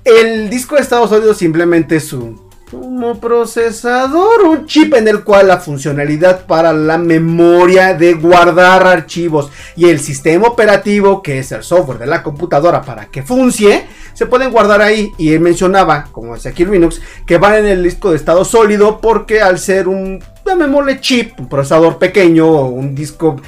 El 0.03 0.49
disco 0.49 0.75
de 0.75 0.81
estado 0.81 1.07
sólido 1.07 1.34
simplemente 1.34 1.95
es 1.95 2.12
un 2.13 2.50
como 2.71 3.19
procesador, 3.19 4.43
un 4.43 4.65
chip 4.65 4.93
en 4.93 5.05
el 5.10 5.25
cual 5.25 5.49
la 5.49 5.57
funcionalidad 5.57 6.45
para 6.45 6.71
la 6.71 6.97
memoria 6.97 7.93
de 7.93 8.13
guardar 8.13 8.88
archivos 8.88 9.51
y 9.75 9.89
el 9.89 9.99
sistema 9.99 10.47
operativo, 10.47 11.21
que 11.21 11.39
es 11.39 11.51
el 11.51 11.63
software 11.63 11.99
de 11.99 12.07
la 12.07 12.23
computadora 12.23 12.81
para 12.81 13.07
que 13.07 13.23
funcione, 13.23 13.88
se 14.13 14.25
pueden 14.25 14.51
guardar 14.51 14.81
ahí. 14.81 15.12
Y 15.17 15.34
él 15.34 15.41
mencionaba, 15.41 16.07
como 16.13 16.36
decía 16.36 16.51
aquí 16.51 16.63
Linux, 16.63 17.01
que 17.25 17.38
van 17.38 17.55
en 17.55 17.65
el 17.65 17.84
disco 17.84 18.12
de 18.12 18.15
estado 18.15 18.45
sólido 18.45 19.01
porque 19.01 19.41
al 19.41 19.60
ser 19.60 19.89
un, 19.89 20.23
llamémosle 20.45 21.01
chip, 21.01 21.38
un 21.41 21.49
procesador 21.49 21.97
pequeño 21.97 22.47
o 22.47 22.67
un 22.67 22.95
disco, 22.95 23.41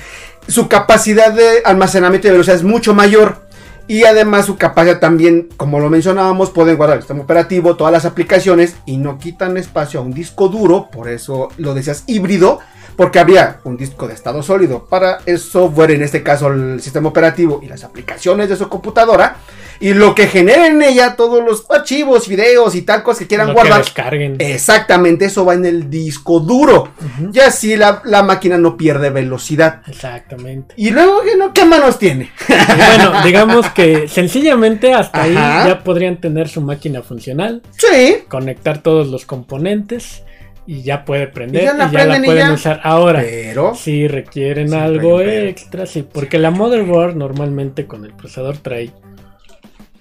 su 0.50 0.68
capacidad 0.68 1.32
de 1.32 1.62
almacenamiento 1.64 2.28
y 2.28 2.32
velocidad 2.32 2.58
es 2.58 2.64
mucho 2.64 2.94
mayor. 2.94 3.43
Y 3.88 4.06
además 4.06 4.46
su 4.46 4.58
capacidad 4.58 5.00
también, 5.00 5.50
como 5.58 5.80
lo 5.80 5.90
mencionábamos, 5.90 6.52
pueden 6.52 6.78
guardar 6.78 6.98
el 6.98 7.04
sistema 7.04 7.24
operativo, 7.24 7.76
todas 7.76 7.92
las 7.92 8.06
aplicaciones 8.06 8.76
y 8.86 8.98
no 8.98 9.18
quitan 9.18 9.58
espacio 9.58 10.00
a 10.00 10.04
un 10.04 10.14
disco 10.14 10.48
duro, 10.48 10.90
por 10.90 11.10
eso 11.10 11.50
lo 11.58 11.74
decías 11.74 12.04
híbrido, 12.08 12.60
porque 12.96 13.20
había 13.20 13.60
un 13.64 13.78
disco 13.78 14.08
de 14.08 14.14
estado 14.14 14.44
sólido 14.44 14.86
para 14.86 15.20
el 15.26 15.40
software, 15.40 15.92
en 15.92 16.04
este 16.04 16.24
caso 16.24 16.48
el 16.48 16.82
sistema 16.82 17.10
operativo 17.10 17.60
y 17.64 17.68
las 17.68 17.84
aplicaciones 17.84 18.50
de 18.50 18.56
su 18.56 18.70
computadora, 18.70 19.38
y 19.80 19.94
lo 19.94 20.16
que 20.16 20.28
genera 20.28 20.68
en 20.68 20.82
ella 20.82 21.16
todos 21.16 21.44
los 21.44 21.66
archivos, 21.70 22.28
videos 22.28 22.74
y 22.76 22.84
tal 22.84 23.04
cosas 23.04 23.20
que 23.22 23.28
quieran 23.28 23.48
Lo 23.48 23.54
guardar. 23.54 23.80
Que 23.80 23.86
descarguen. 23.86 24.36
Exactamente, 24.40 25.26
eso 25.26 25.44
va 25.44 25.56
en 25.56 25.66
el 25.66 25.90
disco 25.90 26.40
duro. 26.40 26.90
Ujú. 27.00 27.32
Y 27.34 27.40
así 27.40 27.76
la, 27.76 28.02
la 28.06 28.24
máquina 28.24 28.58
no 28.58 28.78
pierde 28.78 29.10
velocidad. 29.10 29.82
Exactamente. 29.88 30.74
Y 30.78 30.92
luego, 30.92 31.22
¿qué 31.24 31.36
no? 31.36 31.54
¿qué 31.54 31.66
manos 31.66 32.00
tiene? 32.00 32.32
Bueno, 32.48 33.22
digamos 33.26 33.70
que 33.72 34.08
sencillamente 34.08 34.94
hasta 34.94 35.24
ahí 35.24 35.34
ya 35.34 35.82
podrían 35.84 36.22
tener 36.22 36.48
su 36.48 36.62
máquina 36.62 37.02
funcional, 37.02 37.62
Sí. 37.78 38.20
conectar 38.30 38.78
todos 38.84 39.08
los 39.08 39.26
componentes 39.26 40.24
y 40.66 40.82
ya 40.82 41.06
puede 41.06 41.28
prender 41.28 41.64
Y 41.64 41.66
ya 41.66 41.74
la 41.74 41.90
pueden 41.90 42.24
ya. 42.48 42.54
usar. 42.54 42.80
Ahora, 42.84 43.22
Pero. 43.22 43.76
si 43.76 44.08
requieren 44.08 44.74
algo 44.74 45.22
extra, 45.22 45.86
sí, 45.86 46.04
porque 46.10 46.40
la 46.40 46.52
motherboard 46.52 47.16
normalmente 47.16 47.86
con 47.86 48.06
el 48.06 48.14
procesador 48.14 48.58
trae 48.58 48.92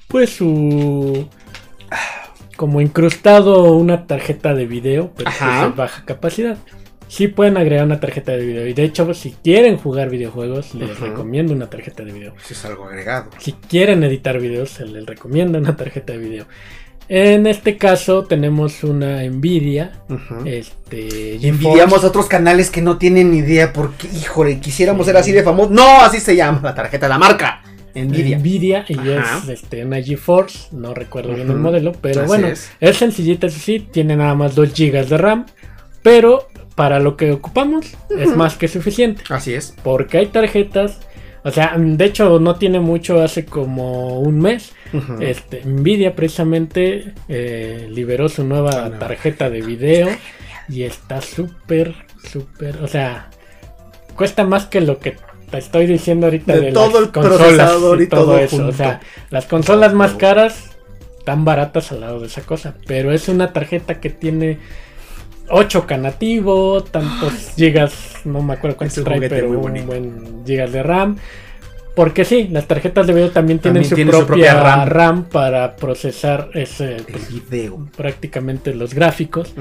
pues 0.09 0.31
su 0.31 1.29
como 2.57 2.81
incrustado 2.81 3.73
una 3.73 4.07
tarjeta 4.07 4.55
de 4.55 4.67
video, 4.67 5.11
pero 5.17 5.31
que 5.31 5.37
Ajá. 5.37 5.65
es 5.65 5.71
de 5.71 5.77
baja 5.77 6.05
capacidad. 6.05 6.59
Sí 7.13 7.29
pueden 7.29 7.59
agregar 7.59 7.85
una 7.85 8.01
tarjeta 8.01 8.33
de 8.33 8.43
video 8.43 8.67
y 8.67 8.73
de 8.73 8.85
hecho 8.85 9.13
si 9.13 9.33
quieren 9.45 9.77
jugar 9.77 10.09
videojuegos 10.09 10.75
les 10.75 10.99
recomiendo 10.99 11.53
una 11.53 11.69
tarjeta 11.69 12.03
de 12.05 12.11
video. 12.11 12.33
Eso 12.43 12.55
es 12.55 12.65
algo 12.65 12.87
agregado. 12.87 13.29
Si 13.39 13.53
quieren 13.53 14.03
editar 14.03 14.41
videos, 14.41 14.71
se 14.71 14.87
les 14.87 15.05
recomienda 15.05 15.59
una 15.59 15.77
tarjeta 15.77 16.15
de 16.15 16.19
video. 16.19 16.47
En 17.11 17.47
este 17.47 17.77
caso 17.77 18.25
tenemos 18.25 18.83
una 18.83 19.23
Nvidia. 19.25 19.93
Este, 20.47 21.37
Y 21.39 21.49
envidiamos 21.49 22.03
a 22.03 22.07
otros 22.07 22.29
canales 22.29 22.71
que 22.71 22.81
no 22.81 22.97
tienen 22.97 23.33
ni 23.33 23.41
idea 23.41 23.75
porque, 23.75 24.09
híjole, 24.09 24.59
quisiéramos 24.59 25.05
ser 25.05 25.19
así 25.19 25.33
de 25.33 25.43
famosos. 25.43 25.71
No, 25.71 26.01
así 26.01 26.19
se 26.19 26.35
llama 26.35 26.63
la 26.63 26.75
tarjeta, 26.75 27.09
la 27.09 27.19
marca. 27.19 27.61
Nvidia. 27.95 28.39
Nvidia 28.39 28.85
y 28.89 28.97
Ajá. 28.99 29.43
es 29.43 29.49
este, 29.51 29.85
una 29.85 30.01
GeForce, 30.01 30.69
no 30.73 30.95
recuerdo 30.95 31.35
bien 31.35 31.51
el 31.51 31.59
modelo, 31.59 31.93
pero 31.93 32.21
Así 32.21 32.27
bueno, 32.29 32.47
es. 32.47 32.71
es. 32.81 32.97
sencillita, 32.97 33.49
eso 33.49 33.59
sí, 33.61 33.81
tiene 33.81 34.17
nada 34.17 34.35
más 34.35 34.55
2 34.55 34.73
GB 34.73 35.09
de 35.09 35.19
RAM, 35.19 35.45
pero 36.03 36.49
para 36.75 36.99
lo 37.01 37.17
que 37.17 37.33
ocupamos 37.33 37.87
es 38.19 38.37
más 38.37 38.57
que 38.57 38.69
suficiente, 38.69 39.23
Así 39.29 39.55
es. 39.55 39.75
porque 39.83 40.19
hay 40.19 40.27
tarjetas, 40.27 41.01
o 41.45 41.51
sea, 41.51 41.75
de 41.77 42.05
hecho 42.05 42.39
no 42.41 42.57
tiene 42.57 42.81
mucho, 42.81 43.21
hace 43.23 43.45
como 43.45 44.21
un 44.21 44.41
mes, 44.41 44.73
este, 45.21 45.63
Nvidia 45.65 46.15
precisamente 46.15 47.15
eh, 47.29 47.89
liberó 47.91 48.29
su 48.29 48.45
nueva 48.45 48.85
Ah, 48.87 48.89
no. 48.91 48.99
tarjeta 48.99 49.51
de 49.51 49.61
video 49.63 50.09
y 50.69 50.83
está 50.85 51.21
súper, 51.21 51.95
súper, 52.31 52.77
o 52.83 52.89
sea, 52.89 53.29
cuesta 54.17 54.45
más 54.45 54.67
que 54.67 54.81
lo 54.81 54.99
que 54.99 55.17
te 55.51 55.59
estoy 55.59 55.87
diciendo 55.87 56.27
ahorita 56.27 56.55
De 56.55 56.61
de, 56.61 56.73
todo 56.73 56.93
las 57.01 57.09
el 57.09 57.13
consolas 57.13 57.39
procesador 57.39 58.01
y 58.01 58.05
y 58.05 58.07
todo, 58.07 58.25
todo 58.25 58.39
eso. 58.39 58.57
junto. 58.57 58.71
O 58.71 58.77
sea, 58.77 59.01
las 59.31 59.45
consolas 59.47 59.93
más 59.93 60.13
caras 60.13 60.71
están 61.19 61.45
baratas 61.45 61.93
al 61.93 62.01
lado 62.01 62.21
de 62.21 62.27
esa 62.29 62.41
cosa, 62.43 62.75
pero 62.87 63.13
es 63.13 63.29
una 63.29 63.53
tarjeta 63.53 64.01
que 64.01 64.09
tiene 64.11 64.59
8 65.49 65.87
nativo, 65.99 66.83
tantos 66.83 67.53
gigas, 67.57 67.93
no 68.25 68.43
me 68.43 68.55
acuerdo 68.55 68.77
cuántos 68.77 69.05
trae, 69.05 69.29
pero 69.29 69.49
muy 69.49 69.81
un 69.81 69.87
buen 69.87 70.43
gigas 70.47 70.73
de 70.73 70.83
RAM. 70.83 71.17
Porque 71.95 72.25
sí, 72.25 72.49
las 72.51 72.67
tarjetas 72.67 73.07
de 73.07 73.13
video 73.13 73.31
también 73.31 73.59
tienen 73.59 73.83
También 73.83 73.91
su, 73.91 73.95
tiene 73.95 74.13
su 74.13 74.27
propia, 74.27 74.55
RAM. 74.55 74.89
RAM. 74.89 75.25
para 75.25 75.77
procesar 75.77 76.49
ese, 76.55 76.97
pues, 77.11 77.29
video. 77.51 77.87
prácticamente 77.95 78.75
los 78.75 78.95
gráficos. 78.95 79.53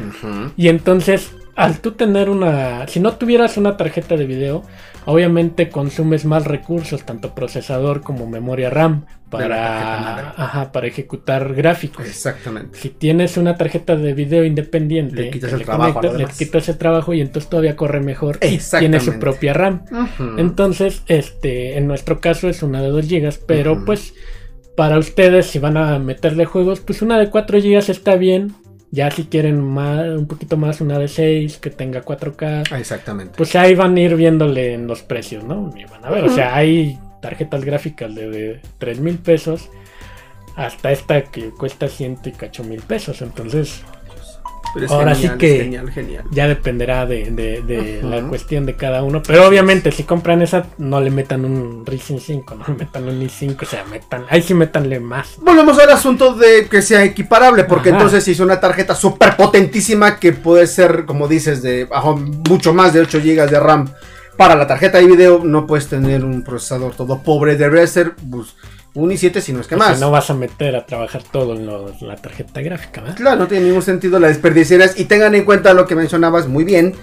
Y 0.55 0.69
entonces, 0.69 1.31
al 1.61 1.79
tú 1.79 1.91
tener 1.91 2.29
una, 2.29 2.87
si 2.87 2.99
no 2.99 3.13
tuvieras 3.13 3.57
una 3.57 3.77
tarjeta 3.77 4.17
de 4.17 4.25
video, 4.25 4.63
obviamente 5.05 5.69
consumes 5.69 6.25
más 6.25 6.45
recursos, 6.45 7.03
tanto 7.03 7.35
procesador 7.35 8.01
como 8.01 8.27
memoria 8.27 8.69
RAM, 8.69 9.05
para, 9.29 9.99
madre. 10.01 10.27
ajá, 10.35 10.71
para 10.71 10.87
ejecutar 10.87 11.53
gráficos. 11.53 12.05
Exactamente. 12.05 12.77
Si 12.77 12.89
tienes 12.89 13.37
una 13.37 13.55
tarjeta 13.55 13.95
de 13.95 14.13
video 14.13 14.43
independiente, 14.43 15.15
Le 15.15 15.29
quitas 15.29 15.53
el 15.53 15.63
trabajo 15.63 16.01
le 16.01 16.25
quitas 16.25 16.67
el 16.67 16.77
trabajo 16.77 17.13
y 17.13 17.21
entonces 17.21 17.49
todavía 17.49 17.75
corre 17.75 18.01
mejor 18.01 18.39
y 18.41 18.57
tiene 18.79 18.99
su 18.99 19.19
propia 19.19 19.53
RAM. 19.53 19.85
Entonces, 20.37 21.03
este, 21.07 21.77
en 21.77 21.87
nuestro 21.87 22.19
caso 22.19 22.49
es 22.49 22.61
una 22.63 22.81
de 22.81 22.89
2 22.89 23.07
GB, 23.07 23.39
pero 23.45 23.85
pues 23.85 24.13
para 24.75 24.97
ustedes 24.97 25.47
si 25.47 25.59
van 25.59 25.77
a 25.77 25.99
meterle 25.99 26.45
juegos, 26.45 26.79
pues 26.81 27.01
una 27.01 27.17
de 27.19 27.29
4 27.29 27.59
GB 27.59 27.89
está 27.89 28.15
bien. 28.15 28.53
Ya 28.93 29.09
si 29.09 29.23
quieren 29.23 29.61
más, 29.61 30.05
un 30.09 30.27
poquito 30.27 30.57
más, 30.57 30.81
una 30.81 30.99
de 30.99 31.07
6 31.07 31.57
que 31.59 31.69
tenga 31.69 32.03
4K, 32.03 32.67
Ah, 32.71 32.79
Exactamente. 32.79 33.33
pues 33.37 33.55
ahí 33.55 33.73
van 33.73 33.95
a 33.95 33.99
ir 34.01 34.15
viéndole 34.17 34.73
en 34.73 34.85
los 34.87 35.01
precios, 35.01 35.43
¿no? 35.45 35.73
Y 35.77 35.85
van 35.85 36.03
a 36.03 36.09
ver, 36.09 36.25
o 36.25 36.29
sea, 36.29 36.53
hay 36.55 36.99
tarjetas 37.21 37.63
gráficas 37.63 38.13
de, 38.13 38.29
de 38.29 38.59
3 38.79 38.99
mil 38.99 39.17
pesos 39.17 39.69
hasta 40.57 40.91
esta 40.91 41.21
que 41.23 41.51
cuesta 41.51 41.87
ciento 41.87 42.27
y 42.27 42.33
cacho 42.33 42.63
mil 42.65 42.81
pesos. 42.81 43.21
Entonces, 43.21 43.81
Pero 44.73 44.85
es 44.85 44.91
ahora 44.91 45.13
genial, 45.15 45.33
sí 45.33 45.37
que- 45.37 45.55
es 45.57 45.61
genial, 45.63 45.91
genial. 45.91 46.23
ya 46.31 46.47
dependerá 46.47 47.05
de, 47.05 47.29
de- 47.31 47.61
de 47.61 47.99
Ujú. 47.99 48.07
la 48.09 48.21
cuestión 48.29 48.65
de 48.65 48.75
cada 48.75 49.03
uno. 49.03 49.21
Pero 49.21 49.45
obviamente, 49.47 49.91
si 49.91 50.03
compran 50.03 50.41
esa, 50.41 50.65
no 50.77 51.01
le 51.01 51.09
metan 51.11 51.43
un 51.43 51.85
Ryzen 51.85 52.19
5, 52.21 52.55
no 52.55 52.63
le 52.67 52.73
metan 52.75 53.03
un 53.07 53.21
i5, 53.21 53.63
o 53.63 53.65
sea, 53.65 53.83
metan, 53.85 54.23
ahí 54.29 54.41
sí 54.41 54.53
métanle 54.53 54.99
más. 55.01 55.35
Volvemos 55.41 55.77
al 55.77 55.89
asunto 55.91 56.35
de 56.35 56.67
que 56.69 56.81
sea 56.81 57.03
equiparable, 57.03 57.65
porque 57.65 57.89
Ajá. 57.89 57.97
entonces 57.97 58.23
si 58.23 58.31
es 58.31 58.39
una 58.39 58.59
tarjeta 58.61 58.95
súper 58.95 59.35
potentísima 59.35 60.17
que 60.19 60.31
puede 60.31 60.67
ser, 60.67 61.05
como 61.05 61.27
dices, 61.27 61.61
de 61.61 61.87
ajá, 61.91 62.11
mucho 62.47 62.73
más 62.73 62.93
de 62.93 63.01
8 63.01 63.19
GB 63.19 63.49
de 63.49 63.59
RAM. 63.59 63.89
Para 64.37 64.55
la 64.55 64.65
tarjeta 64.65 64.97
de 64.97 65.05
video 65.05 65.41
no 65.43 65.67
puedes 65.67 65.87
tener 65.87 66.23
un 66.23 66.43
procesador 66.43 66.95
todo 66.95 67.21
pobre, 67.21 67.57
debería 67.57 67.85
ser 67.85 68.13
pues, 68.31 68.55
un 68.93 69.09
i7 69.11 69.39
si 69.39 69.53
no 69.53 69.61
es 69.61 69.67
que 69.67 69.75
O 69.75 69.79
sea, 69.79 69.89
más. 69.89 69.99
no 69.99 70.11
vas 70.11 70.29
a 70.29 70.33
meter 70.33 70.75
a 70.75 70.85
trabajar 70.85 71.23
todo 71.23 71.55
en 71.55 71.65
lo- 71.65 71.93
la 72.01 72.15
tarjeta 72.17 72.61
gráfica, 72.61 73.01
¿verdad? 73.01 73.15
Claro, 73.17 73.37
no 73.37 73.47
tiene 73.47 73.65
ningún 73.67 73.81
sentido 73.81 74.19
la 74.19 74.27
desperdiciaras 74.27 74.99
y 74.99 75.05
tengan 75.05 75.33
en 75.35 75.45
cuenta 75.45 75.73
lo 75.73 75.87
que 75.87 75.95
mencionabas 75.95 76.47
muy 76.47 76.63
bien. 76.63 76.93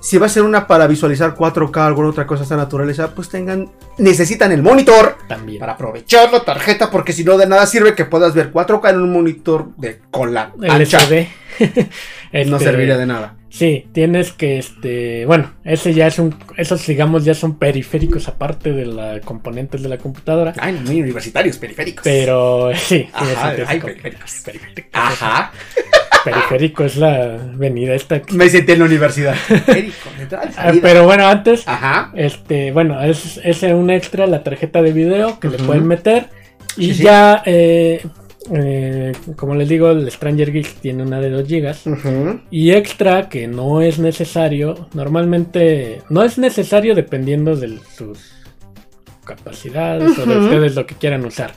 Si 0.00 0.18
va 0.18 0.26
a 0.26 0.28
ser 0.28 0.42
una 0.42 0.66
para 0.66 0.88
visualizar 0.88 1.36
4K 1.36 1.76
o 1.76 1.84
alguna 1.84 2.08
otra 2.08 2.26
cosa 2.26 2.40
de 2.40 2.44
esta 2.44 2.56
naturaleza, 2.56 3.14
pues 3.14 3.28
tengan, 3.28 3.70
necesitan 3.98 4.50
el 4.50 4.60
monitor 4.60 5.16
También. 5.28 5.60
para 5.60 5.74
aprovechar 5.74 6.32
la 6.32 6.40
tarjeta, 6.44 6.90
porque 6.90 7.12
si 7.12 7.22
no 7.22 7.38
de 7.38 7.46
nada 7.46 7.64
sirve 7.66 7.94
que 7.94 8.04
puedas 8.04 8.34
ver 8.34 8.50
4K 8.52 8.90
en 8.90 9.00
un 9.00 9.12
monitor 9.12 9.68
de 9.76 10.00
cola 10.10 10.52
ancha. 10.68 10.98
LCD. 10.98 11.28
No 12.32 12.56
Este, 12.56 12.64
serviría 12.64 12.96
de 12.96 13.06
nada. 13.06 13.36
Sí, 13.54 13.86
tienes 13.92 14.32
que, 14.32 14.56
este, 14.56 15.26
bueno, 15.26 15.52
ese 15.62 15.92
ya 15.92 16.06
es 16.06 16.18
un, 16.18 16.34
esos 16.56 16.86
digamos 16.86 17.22
ya 17.26 17.34
son 17.34 17.58
periféricos 17.58 18.26
aparte 18.26 18.72
de 18.72 18.86
los 18.86 19.20
componentes 19.26 19.82
de 19.82 19.90
la 19.90 19.98
computadora. 19.98 20.54
Ay, 20.58 20.72
muy 20.86 21.02
universitarios, 21.02 21.58
periféricos. 21.58 22.02
Pero 22.02 22.70
sí, 22.74 23.06
Ajá, 23.12 23.50
hay 23.66 23.78
periféricos. 23.78 24.40
periférico. 24.42 24.88
Ajá. 24.94 25.52
Periférico 26.24 26.84
es 26.84 26.96
la 26.96 27.36
venida 27.54 27.94
esta. 27.94 28.22
que- 28.22 28.32
Me 28.34 28.48
senté 28.48 28.72
en 28.72 28.78
la 28.78 28.84
universidad. 28.86 29.34
Ah, 30.56 30.72
pero 30.80 31.04
bueno, 31.04 31.26
antes, 31.26 31.66
Ajá. 31.66 32.10
este, 32.14 32.72
bueno, 32.72 33.02
es, 33.02 33.38
es 33.44 33.62
un 33.64 33.90
extra 33.90 34.26
la 34.26 34.42
tarjeta 34.42 34.80
de 34.80 34.92
video 34.92 35.38
que 35.40 35.48
le 35.48 35.58
pueden 35.58 35.86
meter. 35.86 36.28
Y 36.78 36.86
Sí, 36.88 36.94
sí. 36.94 37.02
ya, 37.02 37.42
eh, 37.44 38.02
eh, 38.50 39.12
como 39.36 39.54
les 39.54 39.68
digo, 39.68 39.90
el 39.90 40.10
Stranger 40.10 40.52
Geeks 40.52 40.74
tiene 40.74 41.02
una 41.02 41.20
de 41.20 41.30
2 41.30 41.48
GB. 41.48 42.40
Y 42.50 42.72
extra, 42.72 43.28
que 43.28 43.46
no 43.46 43.80
es 43.80 43.98
necesario, 43.98 44.88
normalmente 44.94 46.02
no 46.08 46.22
es 46.22 46.38
necesario 46.38 46.94
dependiendo 46.94 47.56
de 47.56 47.78
sus 47.96 48.32
capacidades 49.24 50.18
o 50.18 50.26
de 50.26 50.36
ustedes 50.38 50.74
lo 50.74 50.86
que 50.86 50.96
quieran 50.96 51.24
usar. 51.24 51.52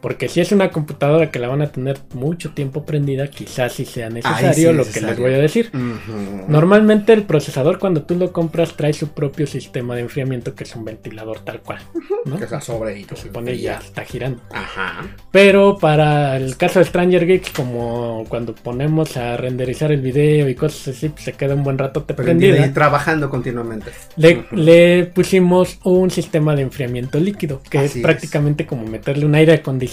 Porque 0.00 0.28
si 0.28 0.40
es 0.40 0.52
una 0.52 0.70
computadora 0.70 1.30
que 1.30 1.38
la 1.38 1.48
van 1.48 1.62
a 1.62 1.72
tener 1.72 1.98
mucho 2.14 2.50
tiempo 2.50 2.84
prendida, 2.84 3.28
quizás 3.28 3.72
sí 3.72 3.84
sea 3.84 4.08
necesario 4.10 4.52
sí, 4.54 4.62
lo 4.64 4.70
que 4.84 4.88
necesario. 4.88 5.08
les 5.08 5.18
voy 5.18 5.34
a 5.34 5.38
decir. 5.38 5.70
Ujú. 5.74 6.44
Normalmente 6.48 7.12
el 7.12 7.24
procesador 7.24 7.78
cuando 7.78 8.02
tú 8.02 8.14
lo 8.16 8.32
compras 8.32 8.76
trae 8.76 8.92
su 8.92 9.08
propio 9.08 9.46
sistema 9.46 9.94
de 9.94 10.02
enfriamiento 10.02 10.54
que 10.54 10.64
es 10.64 10.76
un 10.76 10.84
ventilador 10.84 11.40
tal 11.40 11.60
cual. 11.62 11.80
¿no? 12.24 12.36
Que 12.38 12.44
está 12.44 12.60
sobre 12.60 12.98
y 13.00 13.04
Que 13.04 13.16
se 13.16 13.28
pone 13.28 13.58
ya 13.58 13.78
está 13.78 14.04
girando. 14.04 14.40
Ajá. 14.52 15.06
Pero 15.32 15.78
para 15.78 16.36
el 16.36 16.56
caso 16.56 16.78
de 16.78 16.84
Stranger 16.84 17.26
Geeks, 17.26 17.50
como 17.50 18.24
cuando 18.28 18.54
ponemos 18.54 19.16
a 19.16 19.36
renderizar 19.36 19.90
el 19.92 20.00
video 20.00 20.48
y 20.48 20.54
cosas 20.54 20.88
así, 20.96 21.08
pues 21.08 21.24
se 21.24 21.32
queda 21.32 21.54
un 21.54 21.64
buen 21.64 21.78
rato 21.78 22.02
te 22.02 22.14
Prendida 22.14 22.66
y 22.66 22.70
trabajando 22.72 23.30
continuamente. 23.30 23.90
Le, 24.16 24.38
Ujú. 24.38 24.56
le 24.56 25.06
pusimos 25.06 25.78
un 25.84 26.10
sistema 26.10 26.54
de 26.54 26.62
enfriamiento 26.62 27.18
líquido, 27.18 27.62
que 27.70 27.78
Así 27.78 27.86
es 27.86 27.96
es. 27.96 28.02
prácticamente 28.02 28.66
como 28.66 28.84
meterle 28.86 29.24
un 29.24 29.34
aire 29.34 29.54
acondicionado 29.54 29.87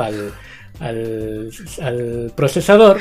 al, 0.00 0.32
al, 0.80 1.50
al 1.82 2.32
procesador. 2.34 2.98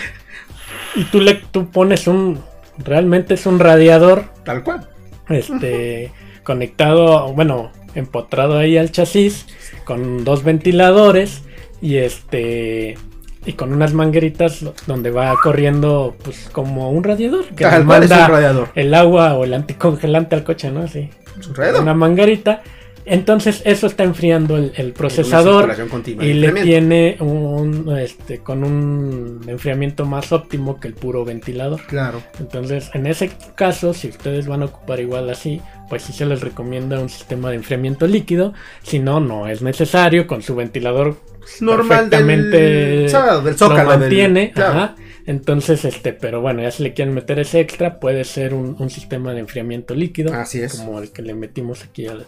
Y 0.96 1.04
tú 1.06 1.20
le 1.22 1.36
tú 1.36 1.70
pones 1.70 2.08
un. 2.08 2.40
Realmente 2.78 3.36
es 3.36 3.46
un 3.46 3.60
radiador 3.60 4.26
Tal 4.44 4.64
cual. 4.64 4.88
este 5.30 6.12
conectado, 6.44 7.32
bueno, 7.34 7.72
empotrado 7.96 8.58
ahí 8.58 8.78
al 8.78 8.92
chasis 8.92 9.46
con 9.86 10.24
dos 10.24 10.44
ventiladores 10.44 11.44
y 11.82 11.98
este 11.98 12.98
y 13.46 13.54
con 13.54 13.74
unas 13.74 13.94
mangueritas 13.94 14.66
donde 14.88 15.12
va 15.12 15.36
corriendo 15.44 16.16
pues 16.24 16.50
como 16.52 16.90
un 16.92 17.04
radiador 17.04 17.46
que 17.50 17.64
Tal 17.64 17.74
es 17.74 17.80
un 17.82 17.86
manda 17.88 18.28
radiador. 18.28 18.70
el 18.74 18.94
agua 18.94 19.34
o 19.36 19.44
el 19.44 19.54
anticongelante 19.54 20.36
al 20.36 20.44
coche, 20.44 20.72
¿no? 20.72 20.88
Sí. 20.88 21.10
Un. 21.56 21.82
Una 21.82 21.94
manguerita. 21.94 22.62
Entonces 23.06 23.62
eso 23.66 23.88
está 23.88 24.04
enfriando 24.04 24.58
el, 24.58 24.72
el 24.76 24.94
procesador 24.94 25.76
y 26.22 26.34
le 26.34 26.52
tiene 26.54 27.18
un 27.20 27.96
este 27.98 28.40
con 28.40 28.64
un 28.64 29.42
enfriamiento 29.48 30.06
más 30.06 30.32
óptimo 30.32 30.80
que 30.80 30.88
el 30.88 30.94
puro 30.94 31.26
ventilador. 31.26 31.82
Claro. 31.88 32.22
Entonces, 32.40 32.90
en 32.94 33.06
ese 33.08 33.32
caso, 33.56 33.94
si 33.94 34.08
ustedes 34.10 34.48
van 34.48 34.62
a 34.62 34.66
ocupar 34.66 35.00
igual 35.00 35.30
así, 35.30 35.62
pues 35.90 36.04
sí 36.04 36.14
se 36.14 36.26
les 36.26 36.42
recomienda 36.42 37.00
un 37.00 37.10
sistema 37.10 37.50
de 37.50 37.58
enfriamiento 37.58 38.08
líquido. 38.08 38.54
Si 38.84 39.00
no, 39.00 39.20
no 39.20 39.48
es 39.48 39.62
necesario. 39.62 40.28
Con 40.28 40.42
su 40.42 40.56
ventilador 40.56 41.18
Normal 41.60 41.88
perfectamente 42.10 42.58
del, 42.58 43.12
del 43.12 43.44
lo 43.44 43.54
zócalo. 43.54 43.90
del- 43.92 44.00
mantiene. 44.00 44.52
claro. 44.52 44.72
ajá. 44.74 44.96
Entonces, 45.26 45.86
este, 45.86 46.12
pero 46.12 46.42
bueno, 46.42 46.62
ya 46.62 46.72
si 46.72 46.84
le 46.84 46.94
quieren 46.94 47.14
meter 47.14 47.40
ese 47.40 47.62
extra, 47.62 47.98
puede 48.00 48.26
ser 48.26 48.54
un, 48.54 48.76
un 48.78 48.90
sistema 48.90 49.34
de 49.34 49.40
enfriamiento 49.40 49.96
líquido. 49.96 50.34
Así 50.34 50.62
es. 50.62 50.76
Como 50.76 51.00
el 51.00 51.12
que 51.12 51.22
le 51.22 51.34
metimos 51.34 51.84
aquí 51.84 52.08
al, 52.08 52.26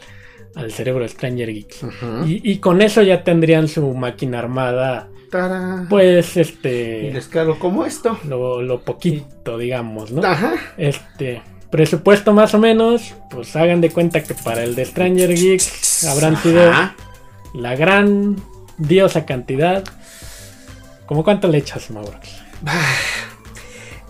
al 0.56 0.72
cerebro 0.72 1.04
de 1.04 1.10
Stranger 1.10 1.54
Geeks. 1.54 1.82
Y, 2.26 2.52
y 2.52 2.58
con 2.60 2.82
eso 2.82 3.02
ya 3.02 3.24
tendrían 3.24 3.68
su 3.68 3.94
máquina 3.94 4.40
armada, 4.40 5.10
Tarán. 5.30 5.88
pues, 5.90 6.36
Y 6.38 6.40
este, 6.42 7.12
les 7.14 7.28
calo 7.28 7.60
como 7.60 7.86
esto. 7.86 8.18
lo, 8.28 8.62
lo 8.62 8.82
poquito, 8.82 9.58
digamos, 9.58 10.12
¿no? 10.12 10.24
Ajá. 10.26 10.54
Este, 10.78 11.42
presupuesto 11.70 12.34
más 12.34 12.54
o 12.54 12.60
menos, 12.60 13.16
pues 13.30 13.56
hagan 13.56 13.82
de 13.82 13.90
cuenta 13.90 14.24
que 14.24 14.34
para 14.34 14.64
el 14.64 14.76
de 14.76 14.86
Stranger 14.86 15.34
Geeks 15.36 16.06
habrán 16.06 16.38
sido 16.38 16.72
la 17.54 17.76
gran 17.76 18.36
diosa 18.78 19.26
cantidad. 19.26 19.84
¿Cómo 21.06 21.24
cuánto 21.24 21.48
le 21.48 21.58
echas, 21.60 21.92
Mauro? 21.92 22.18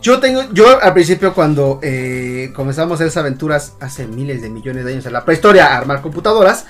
Yo 0.05 0.19
tengo, 0.19 0.43
yo 0.53 0.79
al 0.83 0.93
principio 0.93 1.33
cuando 1.33 1.79
eh, 1.81 2.51
comenzamos 2.55 3.01
esas 3.01 3.17
aventuras 3.17 3.73
hace 3.79 4.05
miles 4.05 4.39
de 4.43 4.51
millones 4.51 4.85
de 4.85 4.93
años 4.93 5.07
en 5.07 5.13
la 5.13 5.25
prehistoria 5.25 5.65
a 5.65 5.77
armar 5.77 6.03
computadoras, 6.03 6.67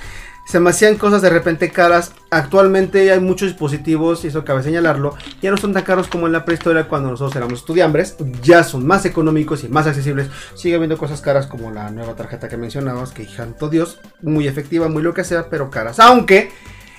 se 0.48 0.62
me 0.62 0.70
hacían 0.70 0.96
cosas 0.96 1.22
de 1.22 1.30
repente 1.30 1.70
caras. 1.70 2.14
Actualmente 2.32 3.12
hay 3.12 3.20
muchos 3.20 3.50
dispositivos, 3.50 4.24
y 4.24 4.28
eso 4.30 4.46
cabe 4.46 4.64
señalarlo, 4.64 5.18
ya 5.42 5.52
no 5.52 5.58
son 5.58 5.74
tan 5.74 5.84
caros 5.84 6.08
como 6.08 6.28
en 6.28 6.32
la 6.32 6.46
prehistoria 6.46 6.88
cuando 6.88 7.12
nosotros 7.12 7.36
éramos 7.36 7.60
estudiambres, 7.60 8.16
ya 8.42 8.64
son 8.64 8.88
más 8.88 9.04
económicos 9.04 9.66
y 9.66 9.68
más 9.68 9.86
accesibles. 9.86 10.30
Sigue 10.56 10.76
habiendo 10.76 10.98
cosas 10.98 11.20
caras 11.20 11.46
como 11.46 11.72
la 11.72 11.92
nueva 11.92 12.16
tarjeta 12.16 12.48
que 12.48 12.56
mencionabas, 12.56 13.12
que 13.12 13.26
santo 13.26 13.68
Dios, 13.68 14.00
muy 14.22 14.48
efectiva, 14.48 14.88
muy 14.88 15.04
lo 15.04 15.14
que 15.14 15.26
sea, 15.26 15.50
pero 15.50 15.70
caras. 15.70 16.00
Aunque 16.00 16.52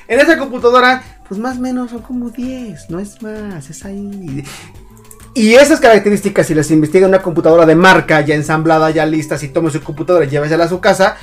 en 0.07 0.21
esa 0.21 0.37
computadora, 0.37 1.03
pues 1.27 1.41
más 1.41 1.57
o 1.57 1.61
menos 1.61 1.93
son 1.93 2.03
como 2.03 2.29
10, 2.29 2.91
no 2.91 3.01
es 3.01 3.23
más, 3.23 3.71
es 3.71 3.87
ahí. 3.87 4.45
Y 5.37 5.55
esas 5.55 5.81
características, 5.81 6.47
si 6.47 6.55
las 6.55 6.71
investiga 6.71 7.05
en 7.05 7.11
una 7.11 7.21
computadora 7.21 7.67
de 7.67 7.75
marca, 7.75 8.23
ya 8.23 8.35
ensamblada, 8.35 8.91
ya 8.91 9.05
lista, 9.05 9.37
si 9.37 9.49
toma 9.49 9.71
su 9.71 9.83
computadora 9.83 10.25
y 10.25 10.29
llévesela 10.31 10.65
a 10.65 10.69
su 10.69 10.81
casa, 10.81 11.19